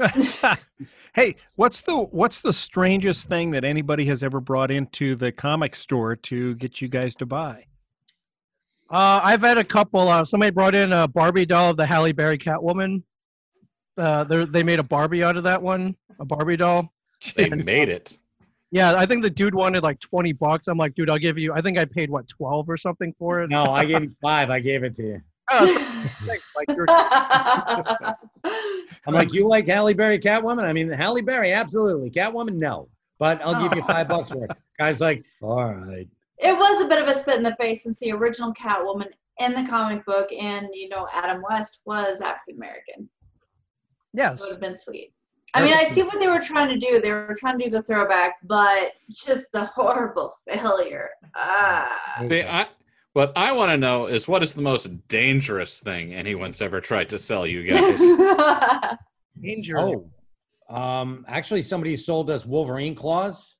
[1.14, 5.74] hey, what's the what's the strangest thing that anybody has ever brought into the comic
[5.74, 7.66] store to get you guys to buy?
[8.88, 10.08] Uh, I've had a couple.
[10.08, 13.02] Uh, somebody brought in a Barbie doll of the Halle Berry Catwoman.
[13.96, 16.92] Uh, they they made a Barbie out of that one, a Barbie doll.
[17.36, 18.18] they made it.
[18.72, 20.68] Yeah, I think the dude wanted like twenty bucks.
[20.68, 21.52] I'm like, dude, I'll give you.
[21.52, 23.50] I think I paid what twelve or something for it.
[23.50, 24.48] No, I gave him five.
[24.50, 25.22] I gave it to you.
[25.52, 26.68] Oh, thanks, like,
[29.06, 30.64] I'm like, you like Halle Berry Catwoman?
[30.64, 32.10] I mean, Halle Berry, absolutely.
[32.10, 32.88] Catwoman, no.
[33.18, 34.50] But I'll give you five bucks for it.
[34.78, 36.08] Guy's like, all right.
[36.38, 39.54] it was a bit of a spit in the face since the original Catwoman in
[39.54, 43.08] the comic book and you know Adam West was African American.
[44.12, 45.12] yes, It would have been sweet.
[45.52, 47.00] I mean, I see what they were trying to do.
[47.00, 51.10] They were trying to do the throwback, but just the horrible failure.
[51.34, 52.22] Ah.
[52.28, 52.68] See, I,
[53.12, 57.08] what I want to know is what is the most dangerous thing anyone's ever tried
[57.10, 58.00] to sell you guys?
[59.40, 59.78] danger.
[59.78, 60.10] Oh,
[60.74, 63.56] um, actually, somebody sold us Wolverine claws.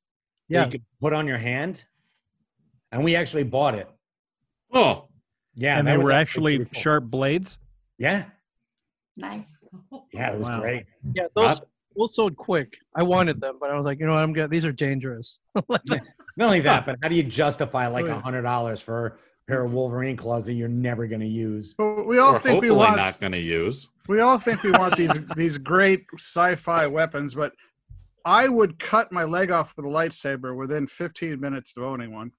[0.49, 0.65] that Yeah.
[0.67, 1.85] you could put on your hand,
[2.93, 3.89] and we actually bought it.
[4.73, 5.09] oh,
[5.57, 7.59] Yeah, and they were actually pretty sharp blades.
[7.99, 8.25] Yeah,
[9.17, 9.57] nice.
[10.13, 10.61] yeah, it was Wow.
[10.61, 10.87] great.
[11.15, 11.61] yeah, those
[11.97, 12.77] those sold quick.
[12.95, 14.21] I wanted them, but I was like, you know what?
[14.23, 14.49] I'm good.
[14.49, 15.41] These are dangerous.
[15.69, 16.01] Not
[16.39, 19.13] only that, but how do you justify like Oh, a hundred dollars for a
[19.51, 21.75] pair of Wolverine claws that you're never going to use?
[21.77, 23.89] But we all we're think we hopefully want not going to use.
[24.09, 27.53] we all think we want these these great sci-fi weapons, but
[28.25, 32.31] I would cut my leg off with a lightsaber within 15 minutes of owning one.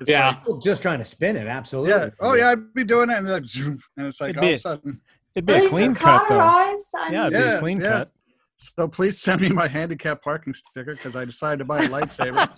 [0.00, 0.38] It's Yeah.
[0.48, 1.90] like- Just trying to spin it, absolutely.
[1.90, 2.08] yeah.
[2.20, 4.52] Oh yeah, I'd be doing it, and, like, zoom, and it's like It'd all be-
[4.54, 5.00] of a sudden.
[5.34, 6.38] It'd be a clean cut though.
[6.40, 6.94] cauterized.
[6.96, 7.88] I Yeah, it'd mean, be a clean yeah.
[7.90, 8.10] cut.
[8.58, 12.48] So please send me my handicap parking sticker because I decided to buy a lightsaber.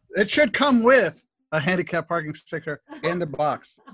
[0.16, 3.78] it should come with a handicap parking sticker in the box.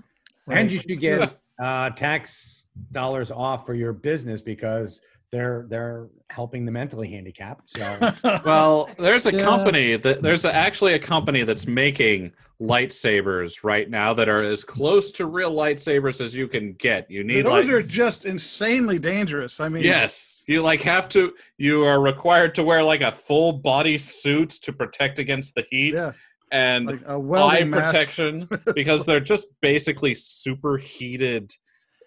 [0.51, 6.65] And you should get uh, tax dollars off for your business because they're they're helping
[6.65, 7.69] the mentally handicapped.
[7.69, 7.99] So
[8.47, 9.45] Well, there's a Yeah.
[9.45, 15.11] company that there's actually a company that's making lightsabers right now that are as close
[15.13, 17.11] to real lightsabers as you can get.
[17.11, 19.61] You need Those like are just insanely dangerous.
[19.61, 21.35] I mean, yes, you like have to.
[21.59, 25.93] You are required to wear like a full body suit to protect against the heat
[25.95, 26.13] yeah,
[26.51, 27.95] and like a eye mask.
[27.95, 31.53] protection because they're just basically superheated.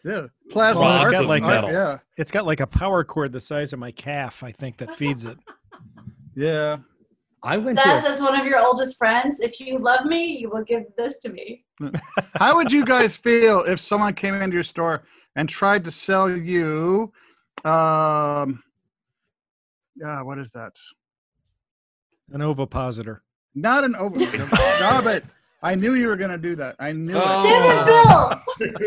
[0.04, 0.82] Yeah, plasma.
[0.82, 3.40] Well, it's art- got like art- that- yeah, It's got like a power cord the
[3.40, 5.38] size of my calf, I think, that feeds it.
[6.36, 6.78] yeah.
[7.44, 9.40] I went to a, is one of your oldest friends.
[9.40, 11.66] If you love me, you will give this to me.
[12.36, 15.04] How would you guys feel if someone came into your store
[15.36, 17.12] and tried to sell you,
[17.66, 18.62] um,
[19.96, 20.76] yeah, what is that?
[22.32, 23.24] An ovipositor.
[23.56, 24.20] Not an over.
[24.80, 25.26] Stop it!
[25.64, 26.76] I knew you were gonna do that.
[26.80, 27.44] I knew Oh.
[27.44, 28.42] Damn it, Bill!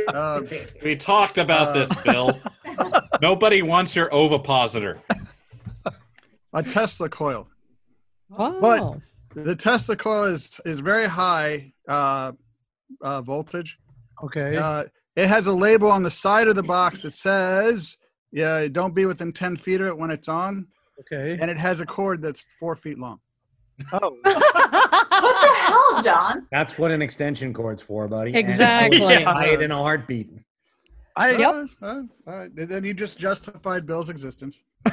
[0.14, 0.40] Uh,
[0.84, 1.72] We talked about Uh.
[1.72, 2.38] this, Bill.
[3.22, 5.00] Nobody wants your ovipositor.
[6.52, 7.48] a Tesla coil.
[8.36, 9.00] Oh,
[9.34, 12.32] The Tesla coil is is very high uh,
[13.02, 13.78] uh, voltage.
[14.22, 14.56] Okay.
[14.56, 14.84] Uh,
[15.16, 17.96] it has a label on the side of the box that says,
[18.32, 20.66] "Yeah, don't be within ten feet of it when it's on,"
[21.00, 21.38] Okay.
[21.40, 23.20] and it has a cord that's four feet long.
[23.92, 26.46] Oh, What the hell, John?
[26.50, 28.30] that's what an extension cord's for, buddy.
[28.30, 29.04] And Exactly.
[29.16, 30.30] I buy it in a heartbeat.
[31.16, 31.66] I Yep.
[31.82, 34.60] uh, uh, uh, then you just justified Bill's existence.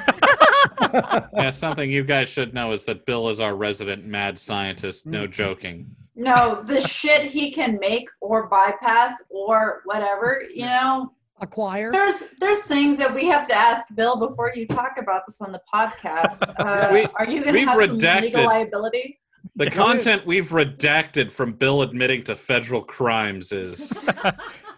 [1.33, 5.05] Yeah, something you guys should know is that Bill is our resident mad scientist.
[5.05, 5.87] No joking.
[6.15, 11.91] No, the shit he can make or bypass or whatever, you know, acquire.
[11.91, 15.51] there's there's things that we have to ask Bill before you talk about this on
[15.51, 16.37] the podcast.
[16.59, 19.19] Uh, We- are you going to we've have some redacted- legal liability?
[19.55, 24.01] The content we've redacted from Bill admitting to federal crimes is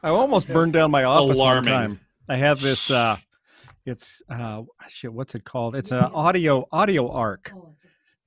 [0.03, 1.71] I almost burned down my office Alarming.
[1.71, 1.99] one time.
[2.29, 2.89] I have this.
[2.89, 3.17] uh
[3.85, 5.13] It's uh shit.
[5.13, 5.75] What's it called?
[5.75, 7.51] It's an audio audio arc.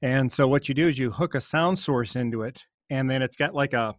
[0.03, 3.23] And so what you do is you hook a sound source into it, and then
[3.23, 3.95] it's got like a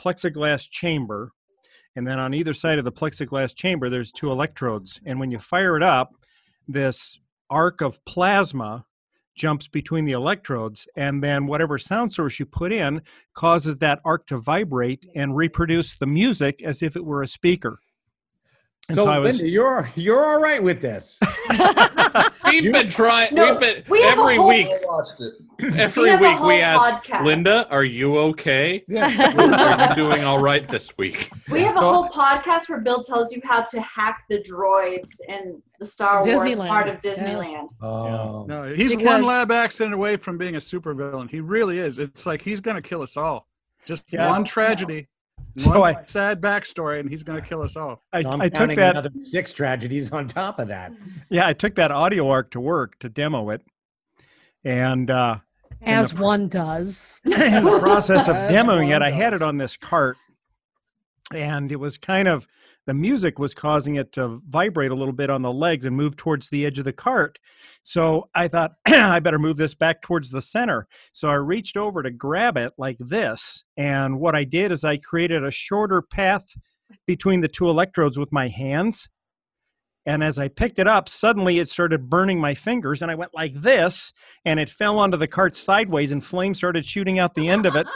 [0.00, 1.32] plexiglass chamber,
[1.96, 5.00] and then on either side of the plexiglass chamber there's two electrodes.
[5.04, 6.14] And when you fire it up,
[6.68, 8.86] this arc of plasma
[9.34, 13.00] jumps between the electrodes, and then whatever sound source you put in
[13.34, 17.78] causes that arc to vibrate and reproduce the music as if it were a speaker.
[18.88, 21.18] And So, so I was- Linda, you're you're all right with this.
[22.46, 23.34] we've been trying.
[23.34, 24.66] No, we've been we have a every whole- week.
[24.68, 25.32] I watched it.
[25.78, 27.24] Every have a week we whole ask podcast.
[27.26, 28.82] Linda, "Are you okay?
[28.88, 29.04] Yeah.
[29.36, 33.30] Are you doing all right this week?" We have a whole podcast where Bill tells
[33.30, 37.18] you how to hack the droids in the Star Wars part of yes.
[37.18, 37.68] Disneyland.
[37.82, 41.28] Oh, No, he's Because- one lab accident away from being a supervillain.
[41.30, 41.98] He really is.
[41.98, 43.46] It's like he's gonna kill us all.
[43.84, 44.30] Just Yeah.
[44.30, 45.08] one tragedy,
[45.58, 48.02] So I- sad backstory, and he's gonna kill us all.
[48.12, 48.96] I, I'm I took that.
[48.96, 50.92] another six tragedies on top of that.
[51.28, 53.62] Yeah, I took that audio arc to work to demo it,
[54.64, 55.38] and uh,
[55.82, 57.20] As the, one does.
[57.24, 60.16] in the process of demoing it, one I had it on this cart,
[61.34, 62.46] and it was kind of
[62.86, 66.16] the music was causing it to vibrate a little bit on the legs and move
[66.16, 67.38] towards the edge of the cart.
[67.82, 70.88] So I thought I better move this back towards the center.
[71.12, 74.96] So I reached over to grab it like this, and what I did is I
[74.96, 76.44] created a shorter path
[77.06, 79.08] between the two electrodes with my hands.
[80.06, 83.34] And as I picked it up, suddenly it started burning my fingers, and I went
[83.34, 84.12] like this,
[84.44, 87.76] and it fell onto the cart sideways, and flames started shooting out the end of
[87.76, 87.86] it.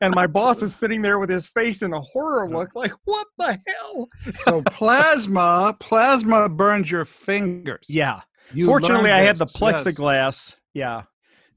[0.00, 3.28] And my boss is sitting there with his face in a horror look, like, "What
[3.38, 4.08] the hell?"
[4.44, 7.86] So plasma, plasma burns your fingers.
[7.88, 8.22] Yeah.
[8.52, 9.84] You Fortunately, I had the this, yes.
[9.84, 11.02] plexiglass, yeah,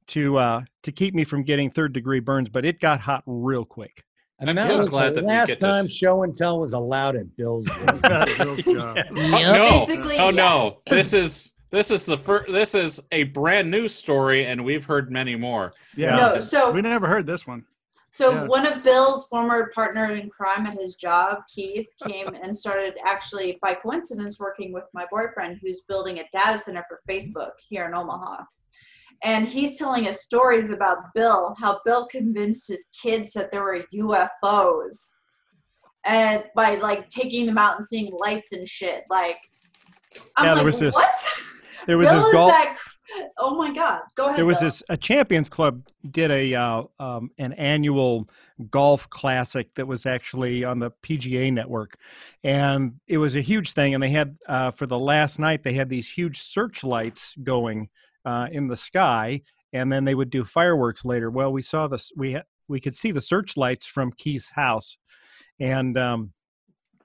[0.07, 3.65] to uh to keep me from getting third degree burns, but it got hot real
[3.65, 4.03] quick.
[4.39, 6.35] And I'm that so was glad the that we last get to- time show and
[6.35, 7.67] tell was allowed at Bill's.
[7.85, 8.01] Work.
[8.01, 8.97] That's Bill's job.
[9.11, 10.77] Oh, no, Basically, oh no!
[10.89, 12.51] This is this is the first.
[12.51, 15.73] This is a brand new story, and we've heard many more.
[15.95, 16.15] Yeah.
[16.15, 17.65] No, so We never heard this one.
[18.11, 18.43] So Yeah.
[18.45, 23.59] one of Bill's former partner in crime at his job, Keith, came and started actually
[23.61, 27.93] by coincidence working with my boyfriend who's building a data center for Facebook here in
[27.93, 28.43] Omaha.
[29.23, 33.83] And he's telling us stories about Bill, how Bill convinced his kids that there were
[33.93, 35.09] UFOs.
[36.05, 39.03] And by like taking them out and seeing lights and shit.
[39.09, 39.37] Like
[40.37, 41.15] I'm Yeah, there like, was this- what?
[41.87, 42.51] There was Bill this is golf.
[42.51, 42.77] that
[43.39, 44.01] oh my God.
[44.15, 44.37] Go ahead.
[44.37, 44.67] there was Bill.
[44.67, 48.29] this a champions club did a uh, um, an annual
[48.69, 51.97] golf classic that was actually on the pga network
[52.43, 55.73] and it was a huge thing and they had uh, for the last night they
[55.73, 57.87] had these huge searchlights going
[58.25, 59.41] uh, in the sky
[59.73, 62.95] and then they would do fireworks later well we saw this we ha- we could
[62.95, 64.97] see the searchlights from keith's house
[65.59, 66.33] and um,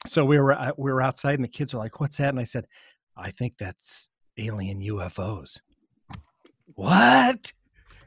[0.07, 2.41] so we were uh, we were outside and the kids were like what's that and
[2.41, 2.67] i said
[3.17, 5.59] i think that's alien ufos
[6.75, 7.53] what?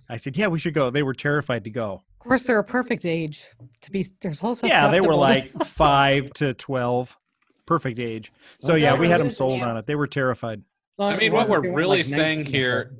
[0.09, 0.89] I said, yeah, we should go.
[0.89, 2.01] They were terrified to go.
[2.19, 3.45] Of course, they're a perfect age
[3.81, 4.05] to be.
[4.21, 7.17] They're so yeah, they were like five to 12.
[7.65, 8.31] Perfect age.
[8.59, 8.83] So, Okay.
[8.83, 9.85] yeah, we had them sold on it.
[9.85, 10.61] They were terrified.
[10.97, 12.91] As long I mean, what we're really like saying 19 here,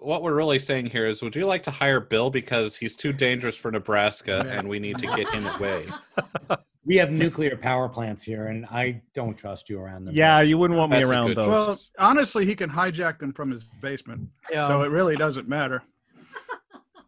[0.00, 3.12] what we're really saying here is, would you like to hire Bill because he's too
[3.12, 5.86] dangerous for Nebraska and we need to get him away?
[6.86, 10.14] We have nuclear power plants here, and I don't trust you around them.
[10.16, 11.48] Yeah, you wouldn't want me That's a around good those.
[11.50, 14.66] Well, honestly, he can hijack them from his basement, Yeah.
[14.68, 15.82] so it really doesn't matter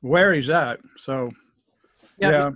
[0.02, 0.80] where he's at.
[0.98, 1.30] So,
[2.18, 2.30] Yeah.
[2.30, 2.50] yeah,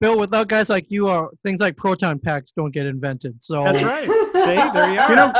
[0.00, 3.42] Bill, without guys like you, uh, things like proton packs don't get invented.
[3.42, 4.08] So That's right.
[4.44, 5.10] See, there you are.
[5.10, 5.32] You know,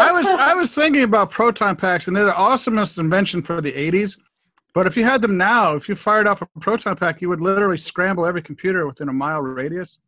[0.00, 3.72] I was I was thinking about proton packs, and they're the awesomest invention for the
[3.72, 4.18] '80s.
[4.74, 7.40] But if you had them now, if you fired off a proton pack, you would
[7.40, 9.98] literally scramble every computer within a mile radius.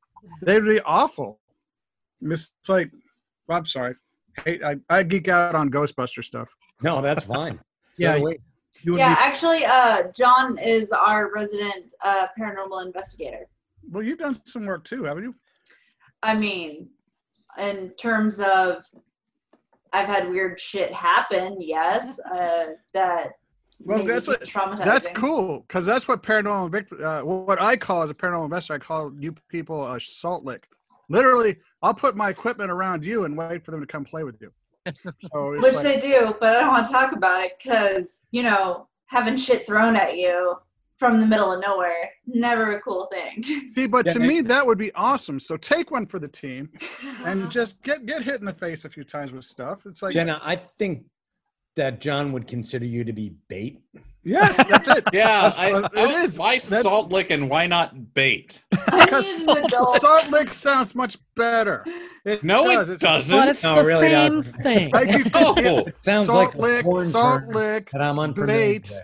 [0.42, 1.40] They'd be awful.
[2.22, 2.90] It's like,
[3.48, 3.94] I'm sorry,
[4.44, 6.48] hey, I, I geek out on Ghostbuster stuff.
[6.82, 7.58] No, that's fine.
[7.96, 8.38] Yeah, So do we.
[8.82, 13.46] you would yeah, be- actually, uh, John is our resident uh, paranormal investigator.
[13.90, 15.34] Well, you've done some work too, haven't you?
[16.22, 16.88] I mean,
[17.58, 18.84] in terms of,
[19.92, 21.56] I've had weird shit happen.
[21.60, 23.32] Yes, uh, that.
[23.80, 24.84] Well, that's what- traumatizing.
[24.84, 27.02] That's cool because that's what paranormal victim.
[27.02, 30.68] Uh, what I call as a paranormal investor, I call you people a salt lick.
[31.08, 34.40] Literally, I'll put my equipment around you and wait for them to come play with
[34.40, 34.52] you.
[35.32, 38.42] So Which like- they do, but I don't want to talk about it because you
[38.42, 40.56] know having shit thrown at you
[41.00, 43.42] from the middle of nowhere never a cool thing.
[43.74, 45.40] See, but Yeah, to I- me that would be awesome.
[45.40, 46.68] So take one for the team
[47.24, 49.86] and just get get hit in the face a few times with stuff.
[49.86, 51.04] It's like, Jenna, I think
[51.76, 53.80] that John would consider you to be bait.
[54.22, 55.04] yeah, that's it.
[55.14, 56.38] Yeah, That's- I, uh, I- is.
[56.38, 58.62] Why That- salt lick and why not bait?
[58.70, 60.00] Because need an adult.
[60.02, 61.86] salt lick sounds much better.
[62.26, 62.90] It No, does.
[62.90, 63.34] it It's- doesn't.
[63.36, 64.62] But it's No, the really same doesn't.
[64.62, 64.94] thing.
[64.94, 65.54] I keep No.
[65.86, 68.90] It sounds salt like a lick, salt lick, that I'm unfamiliar bait.
[68.90, 69.00] with.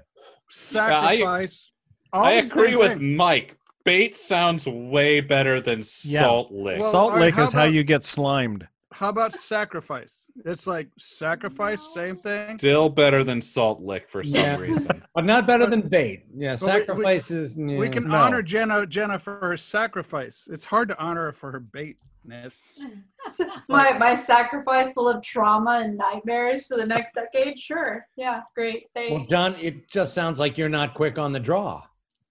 [0.50, 1.70] sacrifice.
[2.16, 3.16] All I agree with thing.
[3.16, 3.56] Mike.
[3.84, 6.20] Bait sounds way better than Yeah.
[6.22, 6.80] salt lick.
[6.80, 8.66] Well, Salt all right, lick how is how about- you get slimed.
[8.92, 10.22] How about sacrifice?
[10.44, 12.58] It's like sacrifice, same thing.
[12.58, 14.56] Still better than salt lick for some Yeah.
[14.58, 15.02] reason.
[15.14, 16.24] But not better than bait.
[16.36, 17.56] Yeah, Well, we- we- sacrifices.
[17.56, 17.88] We yeah.
[17.90, 18.16] can No.
[18.16, 20.48] honor Jenna Jenna for her sacrifice.
[20.50, 22.80] It's hard to honor her for her baitness.
[23.68, 27.58] my my sacrifice full of trauma and nightmares for the next decade.
[27.58, 28.86] Sure, yeah, great.
[28.94, 31.82] They Well, John, it just sounds like you're not quick on the draw.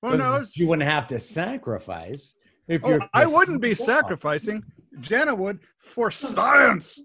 [0.05, 0.57] Who 'Cause knows?
[0.57, 2.35] You wouldn't have to sacrifice
[2.67, 3.09] if Oh, you're.
[3.13, 4.63] I wouldn't be sacrificing.
[4.99, 7.01] Jenna would for science.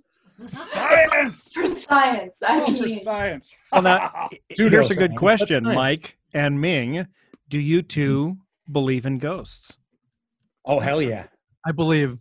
[0.46, 1.52] Science.
[1.52, 2.42] for science.
[2.42, 3.54] I Oh, for mean, science.
[3.72, 5.64] Well, now, here's a good question.
[5.64, 7.06] Mike and Ming.
[7.48, 8.38] Do you two
[8.70, 9.76] believe in ghosts?
[10.64, 11.24] Oh hell yeah!
[11.66, 12.18] I believe.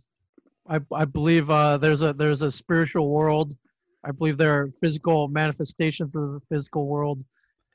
[0.68, 3.56] I I believe uh, there's a there's a spiritual world.
[4.04, 7.22] I believe there are physical manifestations of the physical world.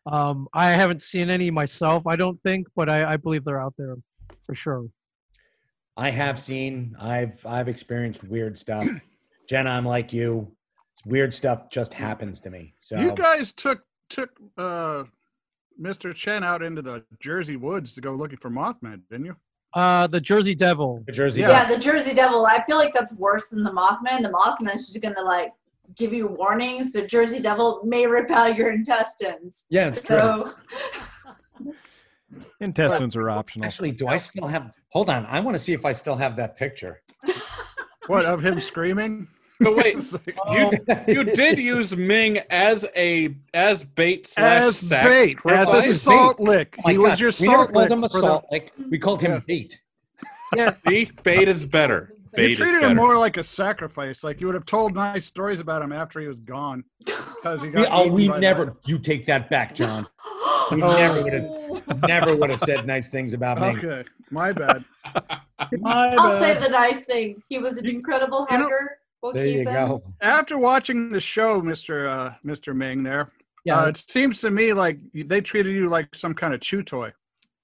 [0.05, 2.05] Um, I haven't seen any myself.
[2.05, 3.95] I don't think, but I, I believe they're out there
[4.45, 4.85] for sure.
[5.97, 6.95] I have seen.
[6.99, 8.87] I've I've experienced weird stuff.
[9.49, 10.51] Jenna, I'm like you.
[11.05, 12.73] Weird stuff just happens to me.
[12.79, 15.03] So You guys took took uh,
[15.81, 16.13] Mr.
[16.13, 19.35] Chen out into the Jersey woods to go looking for Mothman, didn't you?
[19.73, 21.03] Uh, the Jersey Devil.
[21.05, 21.41] the Jersey.
[21.41, 21.49] Yeah.
[21.49, 21.65] yeah.
[21.67, 22.45] the Jersey Devil.
[22.45, 24.21] I feel like that's worse than the Mothman.
[24.21, 25.51] The Mothman's just gonna like
[25.95, 26.91] give you warnings.
[26.91, 29.65] The Jersey Devil may repel your intestines.
[29.69, 30.17] Yeah, it's true.
[30.17, 30.53] so,
[32.59, 33.65] Intestines are optional.
[33.65, 34.71] Actually, do I still have?
[34.89, 35.25] Hold on.
[35.27, 37.01] I want to see if I still have that picture.
[38.07, 39.27] What of him screaming?
[39.59, 41.03] But wait, It's like- you oh.
[41.07, 46.01] you did use Ming as a as bait slash as sac- bait, as a sacrifice?
[46.03, 46.75] salt lick.
[46.77, 47.91] Oh my he was your we never salt called lick.
[47.91, 48.71] him a for the- salt lick.
[48.91, 49.39] We called him Yeah.
[49.47, 49.81] bait.
[50.87, 52.13] See, bait is better.
[52.35, 52.91] Bait You treated better.
[52.91, 54.23] him more like a sacrifice.
[54.23, 56.83] Like you would have told nice stories about him after he was gone.
[57.05, 58.65] Because he We, got oh, we never.
[58.65, 60.07] the- You take that back, John.
[60.71, 62.01] We never would have.
[62.07, 63.67] Never would have said nice things about me.
[63.67, 64.83] Okay, my bad.
[65.79, 67.43] my I'll say the nice things.
[67.49, 68.97] He was an incredible you know- hugger.
[69.21, 69.87] we'll There keep you him.
[69.87, 70.03] go.
[70.21, 73.31] After watching the show, Mister uh, Mister Ming, there,
[73.65, 73.81] Yeah.
[73.81, 77.11] uh, it seems to me like they treated you like some kind of chew toy.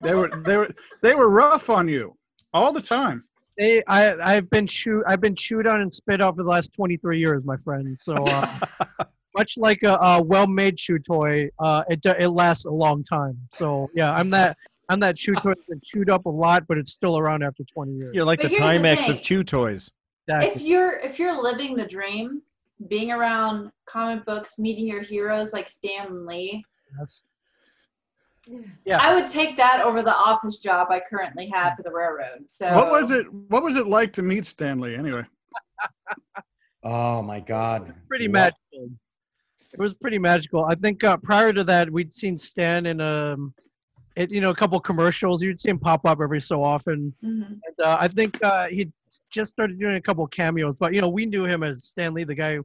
[0.01, 0.69] They were they were
[1.01, 2.17] they were rough on you
[2.53, 3.24] all the time.
[3.58, 5.04] They, I, I've been chewed.
[5.08, 7.97] I've been chewed on and spit out for the last 23 years, my friend.
[7.99, 8.60] So uh,
[9.38, 13.38] much like a, a well-made chew toy, uh, it it lasts a long time.
[13.49, 14.58] So yeah, I'm that
[14.89, 17.64] I'm that chew toy that's been chewed up a lot, but it's still around after
[17.64, 18.16] 20 years.
[18.16, 19.91] You're like But the here's the Timex of chew toys.
[20.28, 20.56] Exactly.
[20.56, 22.41] if you're if you're living the dream,
[22.88, 26.64] being around comic books, meeting your heroes like Stan Lee,
[26.97, 27.24] Yes.
[28.86, 28.98] Yeah.
[29.02, 32.46] I would take that over the office job I currently have for the railroad.
[32.50, 33.32] So What was it?
[33.32, 35.24] What was it like to meet Stan Lee anyway?
[36.84, 37.94] Oh my God.
[38.08, 38.89] pretty What- magical.
[39.74, 40.66] It was pretty magical.
[40.66, 43.54] I think uh, prior to that, we'd seen Stan in um,
[44.18, 45.42] it, you know, a couple commercials.
[45.42, 47.14] You'd see him pop up every so often.
[47.24, 47.46] Mhm.
[47.52, 48.92] And uh, I think uh, he
[49.32, 52.26] just started doing a couple cameos, but you know, we knew him as Stan Lee,
[52.26, 52.58] the guy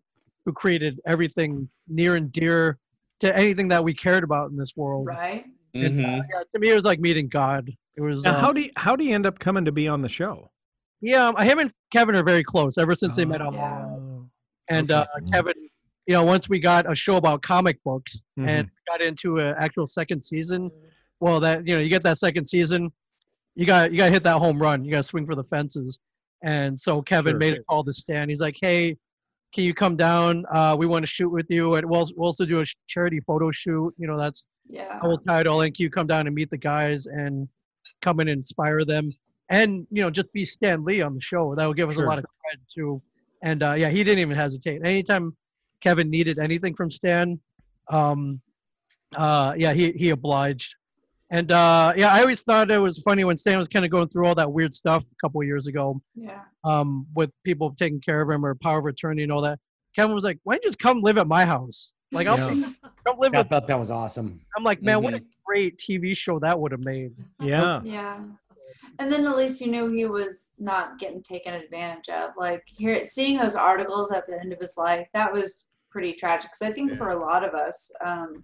[0.44, 2.78] who created everything near and dear
[3.20, 5.06] to anything that we cared about in this world.
[5.06, 5.44] right?
[5.74, 6.26] And, uh, Mhm.
[6.32, 7.70] yeah, to me, it was like meeting God.
[7.96, 8.24] It was.
[8.24, 10.08] Now, uh, how do you, how do you end up coming to be on the
[10.08, 10.50] show?
[11.02, 13.48] yeah, I him and Kevin are very close ever since they met Oh.
[13.48, 13.84] on Yeah.
[13.86, 14.30] Oh,
[14.68, 15.08] And okay.
[15.14, 15.52] uh, Kevin,
[16.06, 18.48] you know, once we got a show about comic books Mhm.
[18.48, 20.70] and got into an actual second season,
[21.20, 22.90] well, that you know, you get that second season,
[23.54, 24.84] you got you got to hit that home run.
[24.84, 25.98] You got to swing for the fences.
[26.42, 27.38] And so Kevin Sure.
[27.38, 28.28] made a call to Stan.
[28.28, 28.96] He's like, "Hey,
[29.52, 30.44] can you come down?
[30.50, 33.50] Uh, we want to shoot with you, and we'll we'll also do a charity photo
[33.50, 33.94] shoot.
[33.98, 34.98] You know, that's Yeah.
[35.02, 35.72] I will tie it all in.
[35.72, 37.48] Can you come down and meet the guys and
[38.02, 39.10] come and inspire them?
[39.48, 41.54] And you know, just be Stan Lee on the show.
[41.54, 42.04] That will give us Sure.
[42.04, 43.00] a lot of credit too.
[43.42, 44.80] And uh, yeah, he didn't even hesitate.
[44.84, 45.36] Anytime
[45.80, 47.38] Kevin needed anything from Stan,
[47.90, 48.40] um,
[49.16, 50.74] uh, yeah, he he obliged.
[51.30, 54.08] And uh, yeah, I always thought it was funny when Stan was kind of going
[54.08, 56.42] through all that weird stuff a couple of years ago Yeah.
[56.62, 59.58] um, with people taking care of him or power of attorney and all that.
[59.94, 61.92] Kevin was like, "Why don't you just come live at my house?
[62.12, 62.72] Like, I'll Yeah.
[63.04, 64.40] come live I with." thought that was awesome.
[64.56, 67.14] I'm like, man, what a great TV show that would have made.
[67.40, 67.80] yeah.
[67.84, 68.20] Yeah.
[68.98, 72.30] And then at least you knew he was not getting taken advantage of.
[72.38, 76.50] Like here, seeing those articles at the end of his life, that was pretty tragic.
[76.52, 78.40] Because I think for a lot of us, um,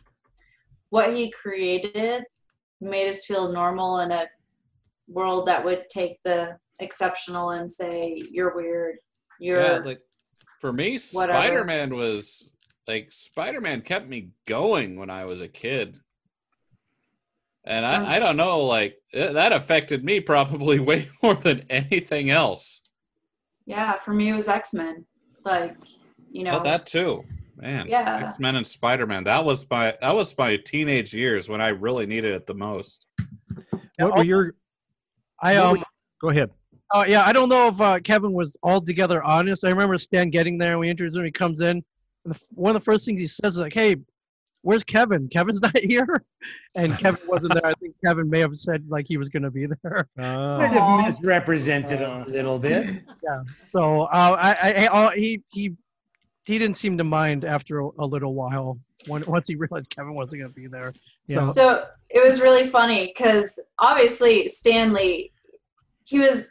[0.90, 2.24] what he created
[2.82, 4.26] made us feel normal in a
[5.08, 8.96] world that would take the exceptional and say you're weird.
[9.40, 10.00] You're Yeah, like
[10.60, 11.38] for me, Whatever.
[11.38, 12.50] Spider Man was
[12.88, 15.98] like Spider Man kept me going when I was a kid.
[17.64, 22.30] And I, I don't know, like eh, that affected me probably way more than anything
[22.30, 22.80] else.
[23.66, 23.94] yeah.
[23.98, 25.04] For me, it was X Men.
[25.44, 25.76] Like
[26.30, 27.24] you know, But that too,
[27.56, 27.86] man.
[27.88, 28.24] Yeah.
[28.26, 29.22] X Men and Spider Man.
[29.24, 33.06] That was my that was my teenage years when I really needed it the most.
[33.98, 34.54] Yeah, What were your?
[35.40, 35.84] I what um, were-
[36.20, 36.50] Go ahead.
[36.92, 39.64] uh, yeah, I don't know if uh, Kevin was altogether honest.
[39.64, 41.24] I remember Stan getting there and we introduced him.
[41.24, 41.84] He comes in, and
[42.24, 43.96] the, one of the first things he says is like, "Hey,
[44.62, 45.28] where's Kevin?
[45.28, 46.24] Kevin's not here."
[46.74, 47.66] And Kevin wasn't there.
[47.66, 50.08] I think Kevin may have said like he was going to be there.
[50.18, 50.58] Oh.
[50.58, 53.02] Kind of misrepresented a little bit.
[53.22, 53.42] Yeah.
[53.72, 55.74] So uh, I, I, I uh, he he
[56.44, 58.78] he didn't seem to mind after a, a little while.
[59.08, 60.92] When, once he realized Kevin wasn't going to be there.
[61.26, 61.40] Yeah.
[61.40, 65.32] So, So it was really funny because obviously Stan Lee,
[66.04, 66.46] he was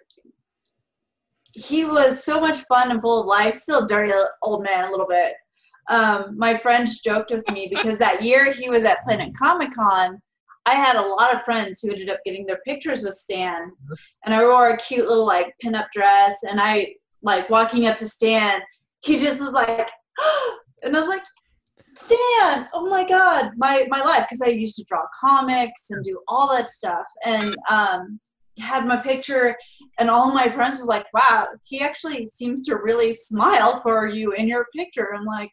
[1.54, 3.56] he was so much fun and full of life.
[3.56, 4.12] Still a dirty
[4.42, 5.34] old man a little bit.
[5.90, 10.22] Um, my friends joked with me because that year he was at Planet Comic Con.
[10.66, 13.72] I had a lot of friends who ended up getting their pictures with Stan,
[14.26, 18.08] and I wore a cute little like pinup dress, and I like walking up to
[18.08, 18.62] Stan.
[19.04, 19.90] He just was like,
[20.84, 21.24] and I was like,
[21.96, 26.20] Stan, oh my God, my my life, because I used to draw comics and do
[26.28, 28.20] all that stuff, and um,
[28.60, 29.56] had my picture,
[30.00, 34.34] and all my friends was like, wow, he actually seems to really smile for you
[34.34, 35.14] in your picture.
[35.16, 35.52] I'm like,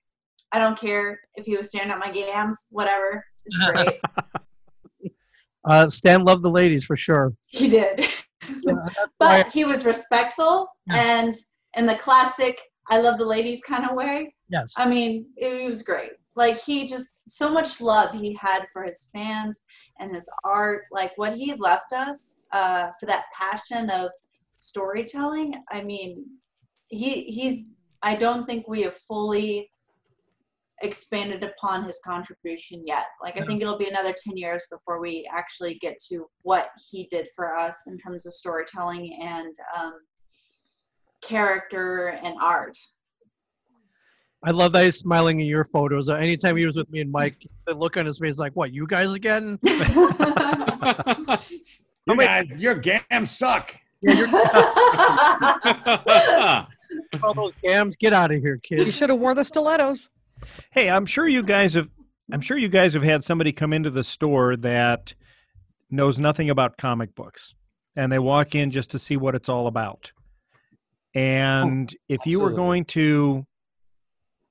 [0.53, 4.01] I don't care if he was staring at my gams, whatever, it's great.
[5.65, 7.35] uh, Stan loved the ladies for sure.
[7.47, 8.07] he did,
[8.63, 11.35] Yeah, that's why- but he was respectful and
[11.77, 12.59] in the classic
[12.91, 14.35] "I love the ladies" kind of way.
[14.49, 14.73] yes.
[14.79, 16.13] I mean, it was great.
[16.35, 19.61] Like he just so much love he had for his fans
[20.01, 20.85] and his art.
[20.91, 24.11] Like what he left us uh, for that passion of
[24.59, 25.55] storytelling.
[25.71, 26.25] I mean,
[26.89, 27.67] he he's.
[28.03, 29.71] I don't think we have fully
[30.83, 33.07] expanded upon his contribution yet.
[33.23, 37.09] Like I think it'll be another 10 years before we actually get to what he
[37.11, 39.95] did for us in terms of storytelling and um,
[41.23, 42.77] character and art.
[44.45, 46.09] I love that he's smiling in your photos.
[46.09, 48.73] Uh, anytime he was with me and Mike, the look on his face like, "What?
[48.73, 49.59] You guys again?"
[52.09, 53.77] You guys, your gams suck.
[57.23, 58.87] All those gams, get out of here, kid.
[58.87, 60.09] You should have wore the stilettos.
[60.71, 61.89] Hey, I'm sure you guys have.
[62.33, 65.15] I'm sure you guys have had somebody come into the store that
[65.91, 67.55] knows nothing about comic books,
[67.97, 70.13] and they walk in just to see what it's all about.
[71.17, 73.47] Oh, and if you were going to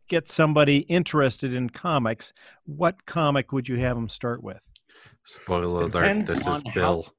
[0.09, 2.33] get somebody interested in comics,
[2.65, 4.59] what comic would you have them start with?
[5.25, 7.13] Spoiler alert, this is on how- Bill.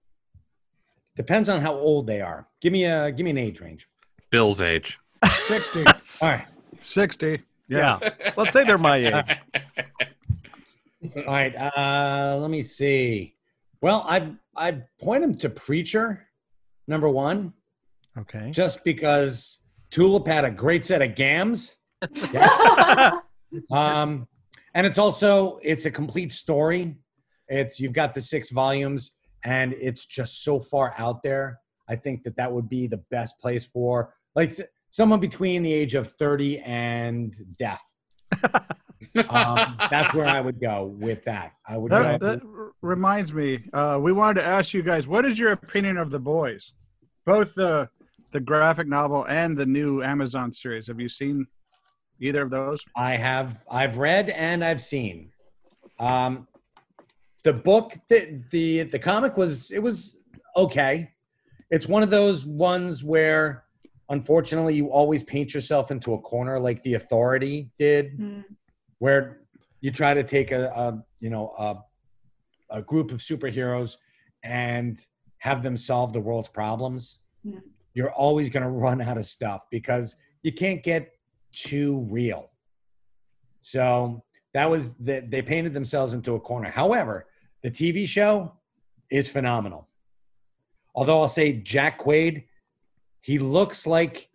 [1.14, 2.46] Depends on how old they are.
[2.60, 3.88] Give me a give me an age range.
[4.30, 4.98] Bill's age.
[5.46, 5.84] 60.
[6.20, 6.46] All right.
[6.80, 7.42] 60.
[7.68, 7.98] Yeah.
[8.36, 9.12] Let's say they're my age.
[11.16, 11.54] All right.
[11.54, 13.34] Uh, let me see.
[13.80, 16.26] Well, I I point them to Preacher,
[16.88, 17.52] number one,
[18.18, 18.50] Okay.
[18.50, 19.58] just because
[19.90, 21.76] Tulip had a great set of gams.
[22.32, 23.12] Yes.
[23.70, 24.28] um,
[24.74, 26.96] and it's also it's a complete story.
[27.48, 29.12] It's you've got the six volumes,
[29.44, 31.60] and it's just so far out there.
[31.88, 34.60] I think that that would be the best place for like s-
[34.90, 37.82] someone between the age of thirty and death.
[39.28, 41.52] um, that's where I would go with that.
[41.66, 42.26] I would That, go.
[42.26, 43.64] that r- reminds me.
[43.72, 46.72] Uh, we wanted to ask you guys, what is your opinion of the boys?
[47.26, 47.88] Both the
[48.32, 50.86] the graphic novel and the new Amazon series.
[50.88, 51.46] Have you seen
[52.20, 52.84] either of those?
[52.96, 55.30] I have I've read and I've seen.
[55.98, 56.46] Um,
[57.44, 60.16] the book, the, the the comic was it was
[60.56, 61.10] okay.
[61.70, 63.64] It's one of those ones where,
[64.08, 68.44] unfortunately, you always paint yourself into a corner, like the Authority did, Mm.
[68.98, 69.40] where
[69.80, 71.76] you try to take a, a you know a,
[72.78, 73.96] a group of superheroes
[74.42, 74.98] and
[75.38, 77.18] have them solve the world's problems.
[77.44, 77.60] Yeah.
[77.94, 81.12] You're always going to run out of stuff because you can't get
[81.52, 82.50] too real.
[83.60, 84.22] So
[84.54, 86.70] that was the, they painted themselves into a corner.
[86.70, 87.26] However,
[87.62, 88.52] the TV show
[89.10, 89.88] is phenomenal.
[90.94, 92.44] Although I'll say Jack Quaid,
[93.20, 94.28] he looks like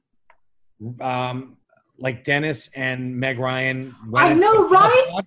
[1.00, 1.58] um
[1.98, 3.96] like Dennis and Meg Ryan.
[4.16, 5.06] I know, right?
[5.08, 5.26] club.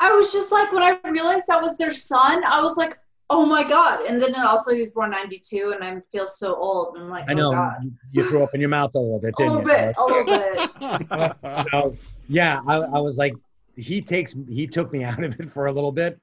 [0.00, 2.98] I was just like, when I realized that was their son, I was like,
[3.30, 4.04] oh my god!
[4.06, 6.96] And then also he was born '92, and I feel so old.
[6.96, 9.20] And I'm like, I know oh god, you threw up in your mouth a little
[9.20, 9.76] bit, a didn't little you?
[9.76, 11.66] bit, a little bit.
[11.70, 11.96] So,
[12.28, 13.34] yeah, I, I was like,
[13.76, 16.20] he takes he took me out of it for a little bit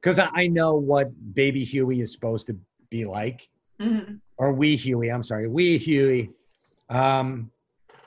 [0.00, 2.56] because I, I know what baby Huey is supposed to
[2.90, 3.48] be like,
[3.80, 4.20] Mhm.
[4.38, 5.10] or wee Hughie.
[5.10, 6.30] I'm sorry, wee Hughie.
[6.88, 7.50] Um,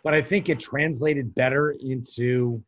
[0.04, 2.64] but I think it translated better into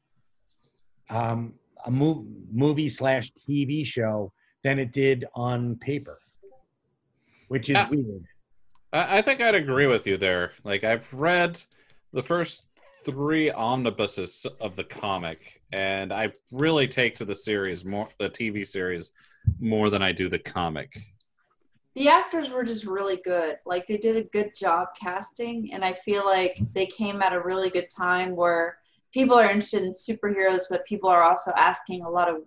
[1.10, 1.54] um,
[1.86, 4.32] a mov- movie slash TV show
[4.64, 6.20] than it did on paper,
[7.48, 8.24] which is weird.
[8.94, 10.52] I, I think I'd agree with you there.
[10.64, 11.62] Like I've read
[12.14, 12.64] the first
[13.04, 18.66] three omnibuses of the comic, and I really take to the series more, the TV
[18.68, 19.12] series,
[19.60, 21.02] more than I do the comic.
[21.96, 23.58] The actors were just really good.
[23.66, 27.42] Like they did a good job casting, and I feel like they came at a
[27.42, 28.78] really good time where
[29.14, 32.38] people are interested in superheroes, but people are also asking a lot of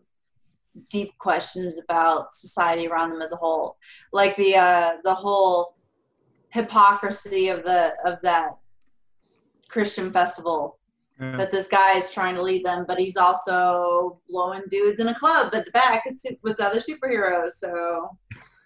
[0.90, 3.76] deep questions about society around them as a whole.
[4.12, 5.76] Like the uh, the whole
[6.51, 8.57] hypocrisy of the of that
[9.68, 10.78] Christian festival
[11.20, 11.36] Yeah.
[11.36, 15.14] that this guy is trying to lead them, but he's also blowing dudes in a
[15.14, 16.05] club at the back
[16.42, 17.53] with other superheroes.
[17.53, 17.70] So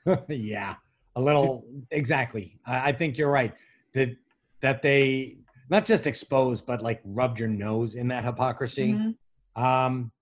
[0.29, 0.75] yeah,
[1.17, 2.59] a little exactly.
[2.67, 3.55] I, I think you're right
[3.95, 4.17] that
[4.61, 5.39] that they
[5.71, 8.95] not just exposed, but like rubbed your nose in that hypocrisy.
[8.95, 9.15] mhm.
[9.63, 10.13] Um,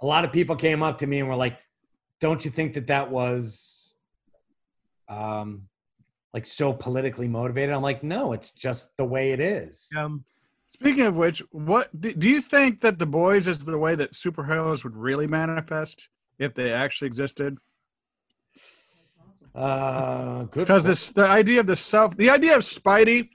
[0.00, 1.58] a lot of people came up to me and were like,
[2.20, 3.94] "Don't you think that that was,
[5.08, 5.62] um,
[6.32, 10.24] like so politically motivated?" I'm like, "No, it's just the way it is." Um,
[10.80, 14.12] Speaking of which, what do, do you think that the boys is the way that
[14.12, 17.56] superheroes would really manifest if they actually existed?
[19.56, 20.60] Uh, good.
[20.60, 20.86] Because point.
[20.86, 23.30] this the idea of the self, the idea of Spidey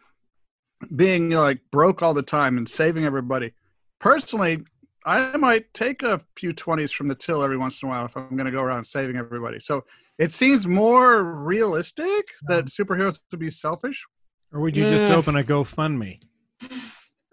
[0.95, 3.53] being like broke all the time and saving everybody.
[3.99, 4.63] Personally,
[5.05, 8.15] I might take a few twenties from the till every once in a while if
[8.15, 9.59] I'm going to go around saving everybody.
[9.59, 9.83] So
[10.19, 14.05] it seems more realistic that superheroes would be selfish.
[14.51, 16.21] or would you just open a GoFundMe?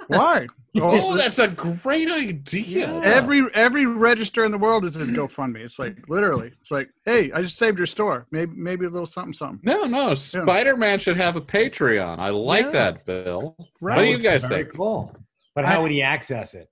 [0.08, 0.46] Why?
[0.80, 3.00] Oh, that's a great idea.
[3.02, 5.58] Every every register in the world is this GoFundMe.
[5.64, 6.52] It's like literally.
[6.60, 8.26] It's like, hey, I just saved your store.
[8.30, 9.58] Maybe maybe a little something something.
[9.64, 12.18] No, no, Spider Man should have a Patreon.
[12.20, 12.70] I like Yeah.
[12.72, 13.56] that, Bill.
[13.80, 13.96] Right.
[13.96, 14.76] What do you guys Very think?
[14.76, 15.16] cool.
[15.56, 16.70] But how would he access it?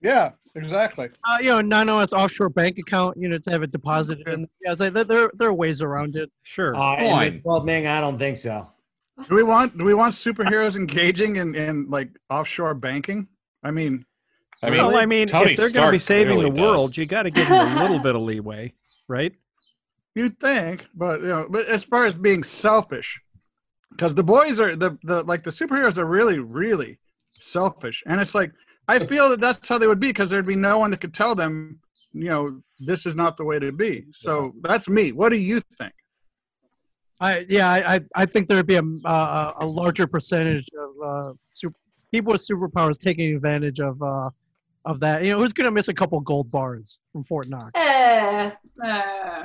[0.00, 1.10] Yeah, exactly.
[1.28, 4.48] Uh, you know, non-OS offshore bank account, you know, to have it deposited in.
[4.64, 6.30] Yeah, it's like, there- there, there are ways around it.
[6.42, 6.74] Sure.
[6.74, 7.64] Uh, in Coin.
[7.66, 8.66] Ming, I don't think so.
[9.28, 13.28] Do we want do we want superheroes engaging in, in like offshore banking?
[13.62, 14.06] I mean,
[14.62, 16.96] I mean, well, I mean, Tony if they're going to be saving the world, does.
[16.96, 18.72] you got to give them a little bit of leeway,
[19.08, 19.34] right?
[20.14, 23.20] you'd think, but you know, but as far as being selfish,
[23.90, 26.98] because the boys are the the like the superheroes are really really
[27.38, 28.52] selfish, and it's like
[28.88, 31.14] I feel that that's how they would be because there'd be no one that could
[31.14, 31.80] tell them,
[32.12, 34.06] you know, this is not the way to be.
[34.12, 35.12] So that's me.
[35.12, 35.92] What do you think?
[37.20, 41.32] I yeah, I I, I think there'd be a uh, a larger percentage of uh,
[41.52, 41.76] super,
[42.10, 44.30] people with superpowers taking advantage of uh,
[44.84, 45.24] of that.
[45.24, 47.72] You know, who's gonna miss a couple gold bars from Fort Knox?
[47.76, 48.50] Eh,
[48.84, 49.44] eh.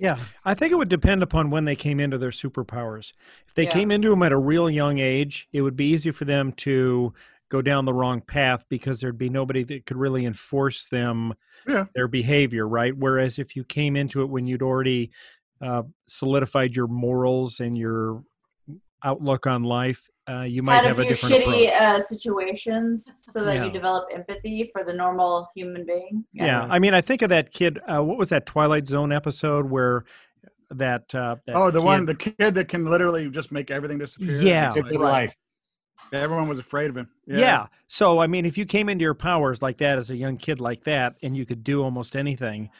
[0.00, 3.12] Yeah, I think it would depend upon when they came into their superpowers.
[3.48, 3.70] If they Yeah.
[3.70, 7.12] came into them at a real young age, it would be easy for them to
[7.48, 11.34] go down the wrong path because there'd be nobody that could really enforce them
[11.66, 11.86] Yeah.
[11.96, 12.96] their behavior, right?
[12.96, 15.10] Whereas if you came into it when you'd already
[15.60, 18.22] uh, solidified your morals and your
[19.04, 23.08] outlook on life, uh, you might Had a have a few different shitty uh, situations
[23.30, 23.64] so that Yeah.
[23.66, 26.24] you develop empathy for the normal human being.
[26.32, 26.66] yeah.
[26.68, 27.78] I mean, I think of that kid.
[27.88, 30.04] Uh, what was that Twilight Zone episode where
[30.70, 31.14] that?
[31.14, 34.40] Uh, that Oh, the one, the kid that can literally just make everything disappear.
[34.42, 34.70] Yeah.
[34.72, 35.34] Like- for life.
[36.12, 37.08] Everyone was afraid of him.
[37.26, 37.66] Yeah.
[37.86, 40.60] So I mean, if you came into your powers like that as a young kid
[40.60, 42.70] like that, and you could do almost anything,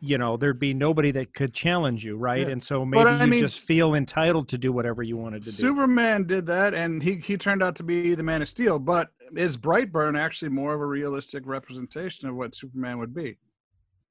[0.00, 2.46] you know, there'd be nobody that could challenge you, right?
[2.46, 2.52] Yeah.
[2.52, 5.56] And so maybe you mean- just feel entitled to do whatever you wanted to do.
[5.56, 8.78] Superman did that, and he he turned out to be the Man of Steel.
[8.78, 13.38] But is Brightburn actually more of a realistic representation of what Superman would be?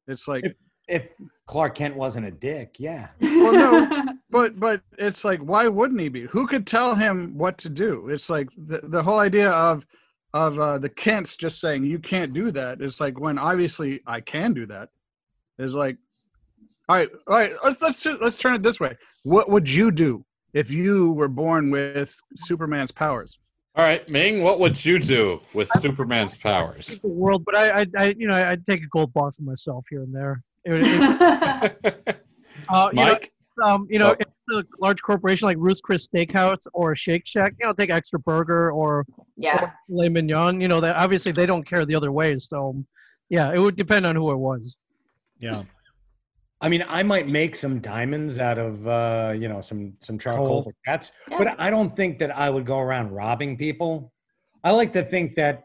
[0.07, 0.43] It's like,
[0.87, 1.07] If
[1.47, 3.07] Clark Kent wasn't a dick, yeah.
[3.21, 6.21] well, no, but but it's like, why wouldn't he be?
[6.23, 8.09] Who could tell him what to do?
[8.09, 9.85] It's like the the whole idea of
[10.33, 12.81] of uh, the Kents just saying you can't do that.
[12.81, 14.89] It's like when obviously I can do that.
[15.57, 15.97] Is like,
[16.89, 17.53] all right, all right.
[17.63, 18.97] Let's let's let's turn it this way.
[19.23, 23.39] What would you do if you were born with Superman's powers?
[23.77, 26.97] All right, Ming, what would you do with Superman's powers?
[26.99, 29.85] the world, but I, I, I you know, I'd take a gold bar for myself
[29.89, 30.41] here and there.
[30.65, 32.25] It would- it-
[32.69, 33.31] uh, you know, Mike?
[33.63, 34.15] um, you know, Oh.
[34.19, 34.27] if
[34.59, 38.19] it's a large corporation like Ruth's Chris Steakhouse or Shake Shack, you know, take extra
[38.19, 39.05] burger or
[39.37, 39.71] yeah.
[39.87, 40.59] filet mignon.
[40.61, 42.37] You know, that obviously they don't care the other way.
[42.39, 42.83] So,
[43.29, 44.77] yeah, it would depend on who it was.
[45.39, 45.63] yeah.
[46.61, 50.63] I mean, I might make some diamonds out of uh, you know some some charcoal
[50.63, 50.73] Coal.
[50.87, 51.37] briquettes, Yeah.
[51.37, 54.11] but I don't think that I would go around robbing people.
[54.63, 55.63] I like to think that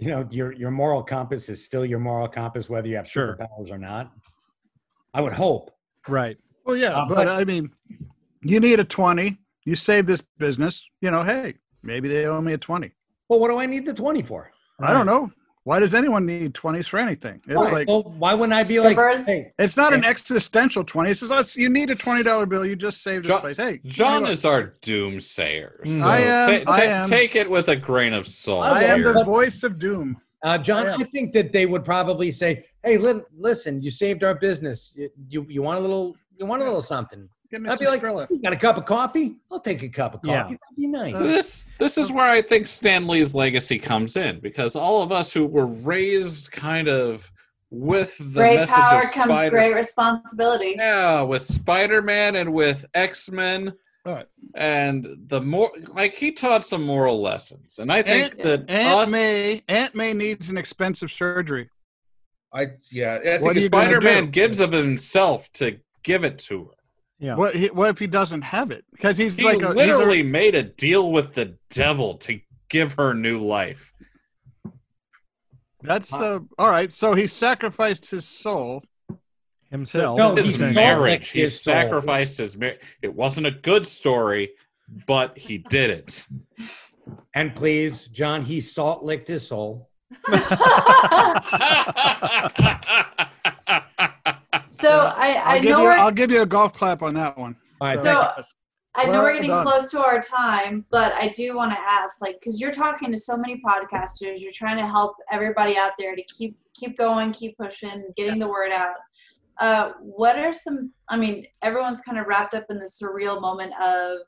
[0.00, 3.36] you know your your moral compass is still your moral compass, whether you have Sure.
[3.36, 4.12] superpowers or not.
[5.14, 5.70] I would hope.
[6.06, 6.36] Right.
[6.64, 7.70] Well, yeah, Uh, but, but- I mean,
[8.42, 9.38] you need a twenty.
[9.64, 10.88] You save this business.
[11.00, 12.92] You know, hey, maybe they owe me a twenty.
[13.28, 14.50] Well, what do I need the twenty for?
[14.80, 15.30] I don't know.
[15.68, 17.42] Why does anyone need twenties for anything?
[17.46, 19.26] It's Why- like well, why wouldn't I be like, Strippers?
[19.26, 21.10] hey, it's not an existential twenty.
[21.10, 22.64] It's just let's, you need a twenty dollar bill.
[22.64, 23.58] You just saved this John- place.
[23.58, 25.82] Hey, John is our doomsayer.
[25.84, 26.00] Mm.
[26.00, 27.04] So I am- ta- I am.
[27.06, 28.64] Take it with a grain of salt.
[28.64, 29.12] I am here.
[29.12, 30.16] the voice of doom.
[30.42, 30.96] Uh, John, Yeah.
[31.00, 34.94] I think that they would probably say, "Hey, li- listen, you saved our business.
[34.96, 37.28] You, you you want a little you want a little something?
[37.50, 38.28] Give me I'd be like, Skrilla.
[38.30, 39.36] you got a cup of coffee?
[39.50, 40.32] I'll take a cup of coffee.
[40.32, 40.42] Yeah.
[40.44, 44.76] That'd be nice." this this is where I think Stan Lee's legacy comes in because
[44.76, 47.30] all of us who were raised kind of
[47.70, 50.74] with the great message power of comes Spider, great responsibility.
[50.78, 53.72] yeah, with Spider Man and with X Men,
[54.04, 54.26] Right.
[54.54, 59.00] and the more like he taught some moral lessons, and I think Aunt- that Aunt
[59.00, 61.68] us, May Aunt May needs an expensive surgery.
[62.54, 63.14] I yeah.
[63.14, 66.38] I What think are you it's gonna Spider Man gives of himself to give it
[66.40, 66.74] to her.
[67.20, 67.34] Yeah.
[67.34, 68.84] What he, what if he doesn't have it?
[68.92, 72.40] Because he's He like a, he's a- literally made a deal with the devil to
[72.68, 73.92] give her new life.
[75.82, 76.92] that's uh, all right.
[76.92, 78.82] So he sacrificed his soul.
[79.70, 80.16] Himself.
[80.16, 80.74] No, his he essentially.
[80.74, 81.28] marriage.
[81.30, 81.74] He his soul.
[81.74, 82.80] sacrificed his marriage.
[83.02, 84.50] It wasn't a good story,
[85.06, 86.24] but he did it.
[87.34, 89.90] And please, John, he salt licked his soul.
[94.80, 97.14] So I, I I'll give know you we're I'll give you a golf clap on
[97.14, 97.56] that one.
[97.80, 98.02] All right, So-
[98.42, 98.42] So-
[98.94, 99.64] I know Well we're getting done.
[99.64, 103.18] close to our time, but I do want to ask, like, because you're talking to
[103.18, 107.56] so many podcasters, you're trying to help everybody out there to keep keep going, keep
[107.58, 108.96] pushing, getting the word out.
[109.60, 110.92] Uh, what are some?
[111.10, 114.18] I mean, everyone's kind of wrapped up in the surreal moment of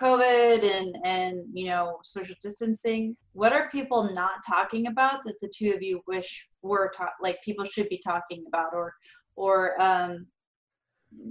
[0.00, 3.16] COVID and and you know social distancing.
[3.32, 7.38] What are people not talking about that the two of you wish were ta- like
[7.44, 8.92] people should be talking about or
[9.36, 10.26] or um,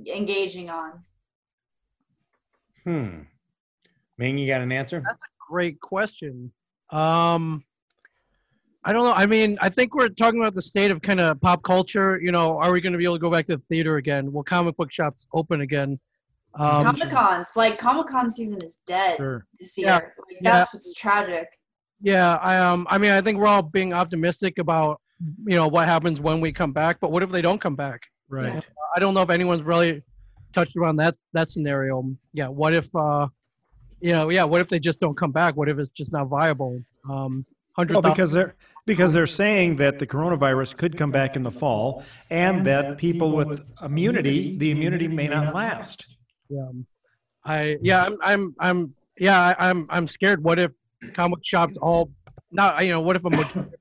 [0.07, 1.03] engaging on?
[2.83, 3.21] Hmm.
[4.17, 5.01] Ming, you got an answer?
[5.05, 6.51] That's a great question.
[6.91, 7.63] Um,
[8.83, 9.13] I don't know.
[9.13, 12.19] I mean, I think we're talking about the state of kind of pop culture.
[12.21, 14.31] You know, are we going to be able to go back to the theater again?
[14.31, 15.99] Will comic book shops open again?
[16.55, 19.45] Um, Comic Cons, like Comic Con season is dead Sure.
[19.59, 19.87] this year.
[19.87, 19.93] Yeah.
[19.95, 20.51] Like, Yeah.
[20.51, 21.47] that's what's tragic.
[22.01, 25.87] Yeah, I um, I mean, I think we're all being optimistic about you know what
[25.87, 26.99] happens when we come back.
[26.99, 28.03] But what if they don't come back?
[28.29, 28.63] Right.
[28.95, 30.03] I don't know if anyone's really
[30.53, 32.15] touched around that that scenario.
[32.33, 33.27] Yeah, what if uh,
[34.01, 35.55] you know, yeah, what if they just don't come back?
[35.55, 36.81] What if it's just not viable?
[37.09, 37.45] Um,
[37.75, 38.55] hundred Well, because they're
[38.85, 43.31] because they're saying that the coronavirus could come back in the fall, and that people
[43.31, 46.15] with immunity, the immunity may not last.
[46.49, 46.69] Yeah,
[47.45, 50.43] I yeah, I'm I'm I'm yeah, I, I'm I'm scared.
[50.43, 50.71] What if
[51.13, 52.11] comic shops all
[52.51, 53.71] not you know what if a majority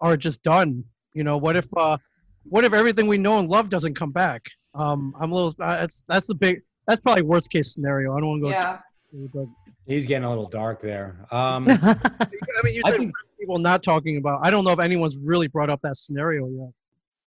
[0.00, 0.84] are just done?
[1.14, 1.96] You know, what if uh,
[2.44, 4.42] what if everything we know and love doesn't come back?
[4.74, 5.54] Um, I'm a little.
[5.60, 6.62] Uh, that's that's the big.
[6.86, 8.16] That's probably worst case scenario.
[8.16, 8.50] I don't want to go.
[8.50, 8.78] Yeah.
[9.12, 9.46] too- but
[9.86, 11.26] He's getting a little dark there.
[11.32, 11.96] Um, I
[12.62, 14.40] mean, you said people not talking about.
[14.44, 16.70] I don't know if anyone's really brought up that scenario yet.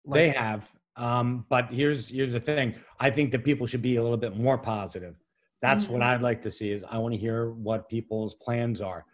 [0.09, 0.69] They have.
[0.95, 2.75] Um, but here's here's the thing.
[3.01, 5.15] I think that people should be a little bit more positive.
[5.61, 6.05] That's what Mhm.
[6.05, 9.05] I'd like to see is I want to hear what people's plans are.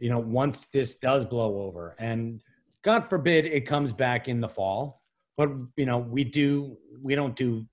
[0.00, 2.42] You know, once this does blow over and
[2.82, 5.02] God forbid it comes back in the fall,
[5.36, 7.66] but you know, we do we don't do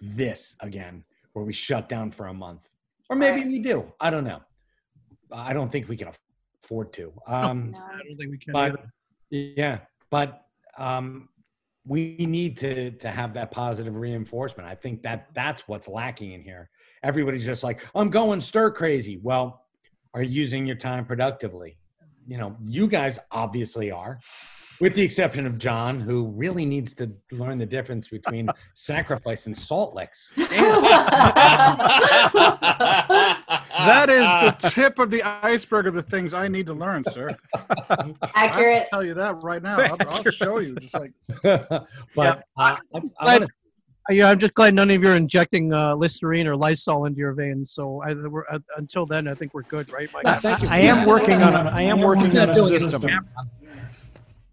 [0.00, 2.68] this again where we shut down for a month.
[3.08, 3.48] Or maybe Right.
[3.48, 3.92] we do.
[4.00, 4.40] I don't know.
[5.32, 6.10] I don't think we can
[6.64, 7.12] afford to.
[7.26, 7.78] Um No.
[7.78, 8.52] I don't think we can.
[8.52, 8.92] but either.
[9.30, 9.78] yeah
[10.10, 10.42] but
[10.78, 11.28] um
[11.86, 16.42] we need to to have that positive reinforcement i think that that's what's lacking in
[16.42, 16.68] here
[17.02, 19.64] everybody's just like i'm going stir crazy well
[20.14, 21.78] are you using your time productively
[22.26, 24.18] you know you guys obviously are
[24.80, 29.56] with the exception of john who really needs to learn the difference between sacrifice and
[29.56, 30.30] salt licks
[33.80, 34.20] That is
[34.62, 37.34] the tip of the iceberg of the things I need to learn, sir.
[37.54, 38.88] I Accurate.
[38.90, 39.80] tell you that right now.
[39.80, 40.74] I'll, I'll show you.
[40.76, 41.12] Just like
[41.42, 41.78] but
[42.18, 43.46] uh, I, I Glad- wanna-
[44.10, 47.32] Yeah, I'm just glad none of you are injecting uh, Listerine or Lysol into your
[47.32, 47.70] veins.
[47.70, 50.26] So I, we're, uh, until then, I think we're good, right, Mike?
[50.26, 53.06] I, I am working on a, I am working on a system.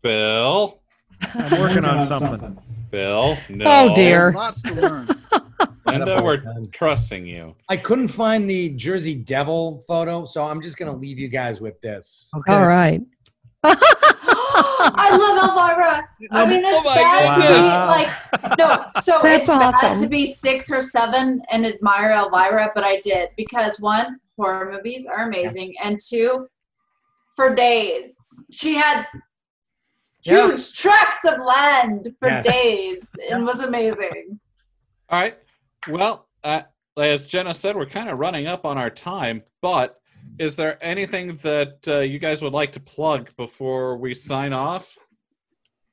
[0.01, 0.79] Bill,
[1.33, 2.57] I'm working on something.
[2.91, 3.65] Bill, no.
[3.67, 4.31] Oh dear.
[4.31, 5.07] lots to learn.
[5.85, 6.41] Linda, we're
[6.71, 7.55] trusting you.
[7.69, 11.79] I couldn't find the Jersey Devil photo, so I'm just gonna leave you guys with
[11.81, 12.29] this.
[12.37, 12.53] Okay.
[12.53, 13.01] All right.
[14.99, 16.07] I love Elvira.
[16.31, 17.57] I mean, it's Oh bad goodness.
[17.57, 18.85] to be like no.
[19.01, 23.29] So That's it's bad to be six or seven and admire Elvira, but I did
[23.37, 26.47] because one, horror movies are amazing, and two,
[27.35, 28.17] for days
[28.51, 29.05] she had
[30.23, 30.47] Yeah.
[30.47, 32.45] huge tracts of land for Yes.
[32.45, 34.39] days and was amazing.
[35.09, 35.37] All right.
[35.87, 36.63] Well, uh,
[36.97, 39.99] as Jenna said, we're kind of running up on our time, but
[40.39, 44.95] is there anything that uh, you guys would like to plug before we sign off?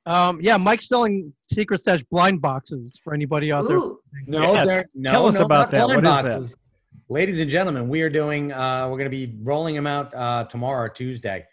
[0.06, 3.78] Um, yeah, Mike's selling secret stash blind boxes for anybody out there.
[3.78, 5.86] Ooh, No, Yeah, there- no, tell us no, about not that.
[5.86, 6.56] blind What is that?
[7.08, 8.52] Ladies and gentlemen, we are doing.
[8.52, 11.44] Uh, we're going to be rolling them out uh, tomorrow, Tuesday.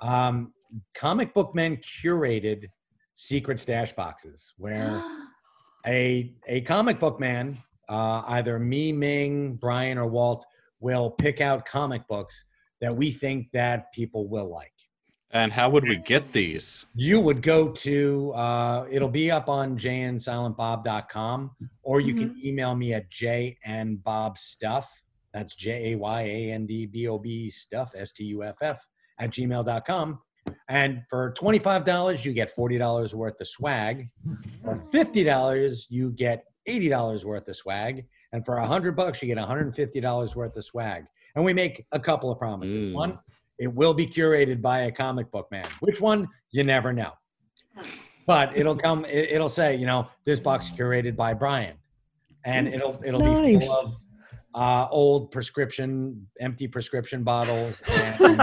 [0.00, 0.52] Um,
[0.94, 2.66] Comic Book Men curated
[3.14, 5.02] secret stash boxes where
[5.86, 10.44] a a comic book man, uh, either me, Ming, Brian, or Walt,
[10.80, 12.44] will pick out comic books
[12.80, 14.72] that we think that people will like.
[15.32, 16.86] And how would we get these?
[16.94, 21.50] You would go to uh, it'll be up on jayandsilentbob.com,
[21.82, 24.86] or you can email me at jayandbobstuff.
[25.32, 28.56] That's J A Y A N D B O B stuff S T U F
[28.60, 28.84] F
[29.20, 30.18] at gmail.com.
[30.68, 34.08] And for $25, you get $40 worth of swag.
[34.64, 38.06] For $50, you get $80 worth of swag.
[38.32, 41.04] And for a 100 bucks, you get $150 worth of swag.
[41.34, 42.86] And we make a couple of promises.
[42.86, 42.92] Mm.
[42.92, 43.18] One,
[43.58, 45.66] it will be curated by a comic book man.
[45.80, 46.28] Which one?
[46.50, 47.12] You never know.
[48.26, 49.04] But it'll come.
[49.04, 51.76] It, it'll say, you know, this box curated by Brian,
[52.44, 53.94] and it'll it'll be full of
[54.54, 58.40] uh, old prescription, empty prescription bottles, and,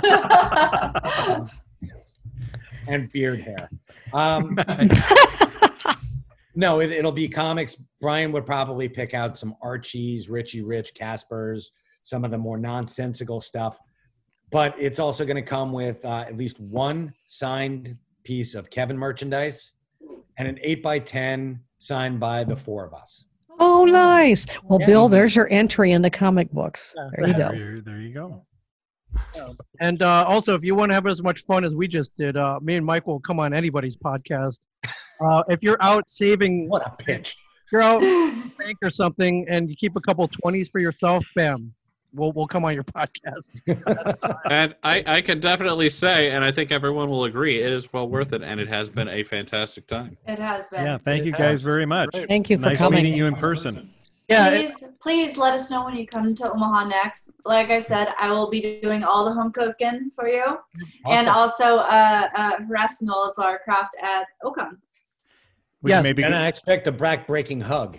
[2.88, 3.70] and beard hair.
[4.14, 4.58] Um,
[6.58, 7.76] no, it, it'll be comics.
[8.02, 11.66] Brian would probably pick out some Archies, Richie Rich, Caspers,
[12.04, 13.80] some of the more nonsensical stuff.
[14.52, 18.98] But it's also going to come with uh, at least one signed piece of Kevin
[18.98, 19.74] merchandise
[20.40, 23.26] and an 8 by 10 signed by the four of us.
[23.60, 24.48] Oh, nice.
[24.64, 24.88] Well, Yeah.
[24.88, 26.96] Bill, there's your entry into comic books.
[27.16, 27.52] There you go.
[27.52, 28.44] There, there you go.
[29.80, 32.36] And uh, also, if you want to have as much fun as we just did,
[32.36, 34.60] uh, me and Mike will come on anybody's podcast.
[35.22, 37.36] Uh, if you're out saving, What a pitch.
[37.72, 38.10] you're out at
[38.44, 41.74] the bank or something, and you keep a couple twenties for yourself, bam,
[42.14, 43.50] we'll we'll come on your podcast.
[44.50, 48.08] And I, I can definitely say, and I think everyone will agree, it is well
[48.08, 50.18] worth it, and it has been a fantastic time.
[50.28, 50.86] it has been.
[50.86, 52.10] Yeah, thank you guys very much.
[52.28, 53.04] Thank you for nice coming.
[53.04, 53.92] meeting you in person.
[54.30, 57.30] Yeah, it- please, please let us know when you come to Omaha next.
[57.46, 60.58] Like I said, I will be doing all the home cooking for you,
[61.10, 64.72] and also uh, uh, harassing all of our craft at Ocon.
[65.82, 67.98] We Yes, maybe And I expect a back-breaking hug.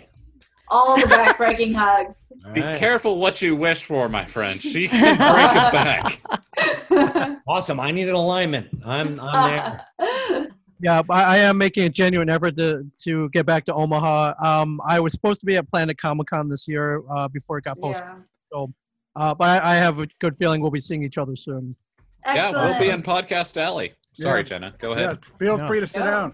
[0.71, 2.31] All the back-breaking hugs.
[2.45, 2.77] All Be right.
[2.77, 4.61] careful what you wish for, my friend.
[4.61, 7.39] She can break it back.
[7.47, 7.79] Awesome.
[7.79, 8.67] I need an alignment.
[8.85, 10.47] I'm, I'm there.
[10.81, 14.33] yeah, I, I am making a genuine effort to to get back to Omaha.
[14.43, 17.63] Um, I was supposed to be at Planet Comic Con this year uh, before it
[17.63, 18.25] got postponed.
[18.53, 18.65] yeah.
[19.15, 21.75] Uh, but I, I have a good feeling we'll be seeing each other soon.
[22.25, 23.93] Yeah, we'll be in Podcast Alley.
[24.13, 24.43] Sorry, Yeah.
[24.45, 24.73] Jenna.
[24.77, 25.01] Go ahead.
[25.01, 25.25] Yeah, ahead.
[25.39, 26.05] feel free to sit Go.
[26.05, 26.33] down.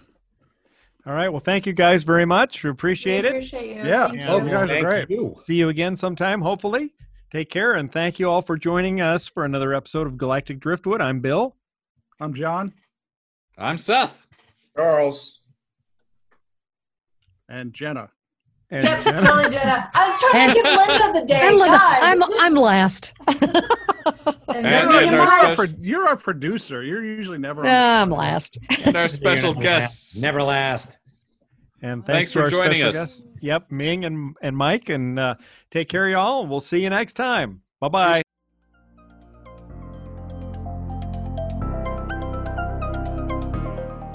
[1.08, 1.30] All right.
[1.30, 2.64] Well, thank you guys very much.
[2.64, 3.30] We We appreciate it.
[3.30, 3.84] Appreciate you.
[3.88, 4.06] Yeah.
[4.06, 4.24] Thank Yeah.
[4.24, 4.50] You oh, you.
[4.50, 5.10] guys are great.
[5.10, 5.34] you.
[5.36, 6.94] See you again sometime, hopefully.
[7.32, 7.74] Take care.
[7.76, 11.02] And thank you all for joining us for another episode of Galactic Driftwood.
[11.02, 11.56] I'm Bill.
[12.20, 12.74] I'm John
[13.58, 14.26] I'm Seth.
[14.76, 15.42] Charles.
[17.50, 18.10] and Jenna.
[18.72, 19.50] And Yep, Jenna.
[19.52, 19.92] Jenna.
[19.94, 21.40] I was trying to give Linda the day.
[21.48, 22.00] And Linda, God.
[22.04, 23.14] I'm I'm last.
[24.06, 24.16] And
[24.48, 25.56] And then there's Linda our Mike.
[25.56, 26.84] Pro- You're our producer.
[26.84, 27.62] You're usually never.
[27.62, 28.58] on the I'm last.
[28.86, 30.18] And our special Never guests.
[30.18, 30.98] Never last.
[31.82, 32.94] And Thanks thanks, for joining us.
[32.96, 33.26] guests.
[33.42, 34.90] Yep, Ming and, and Mike.
[34.90, 35.36] And uh,
[35.72, 36.42] take care, y'all.
[36.42, 37.62] and We'll see you next time.
[37.80, 38.22] Bye bye.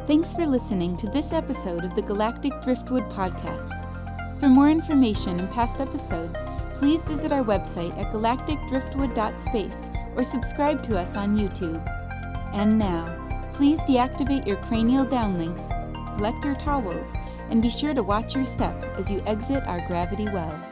[0.06, 3.70] Thanks for listening to this episode of the Galactic Driftwood Podcast.
[4.40, 6.40] For more information and past episodes,
[6.80, 11.78] please visit our website at galacticdriftwood.space or subscribe to us on YouTube.
[12.54, 13.04] And now,
[13.52, 15.68] please deactivate your cranial downlinks,
[16.16, 17.14] collect your towels,
[17.50, 20.69] and be sure to watch your step as you exit our gravity well.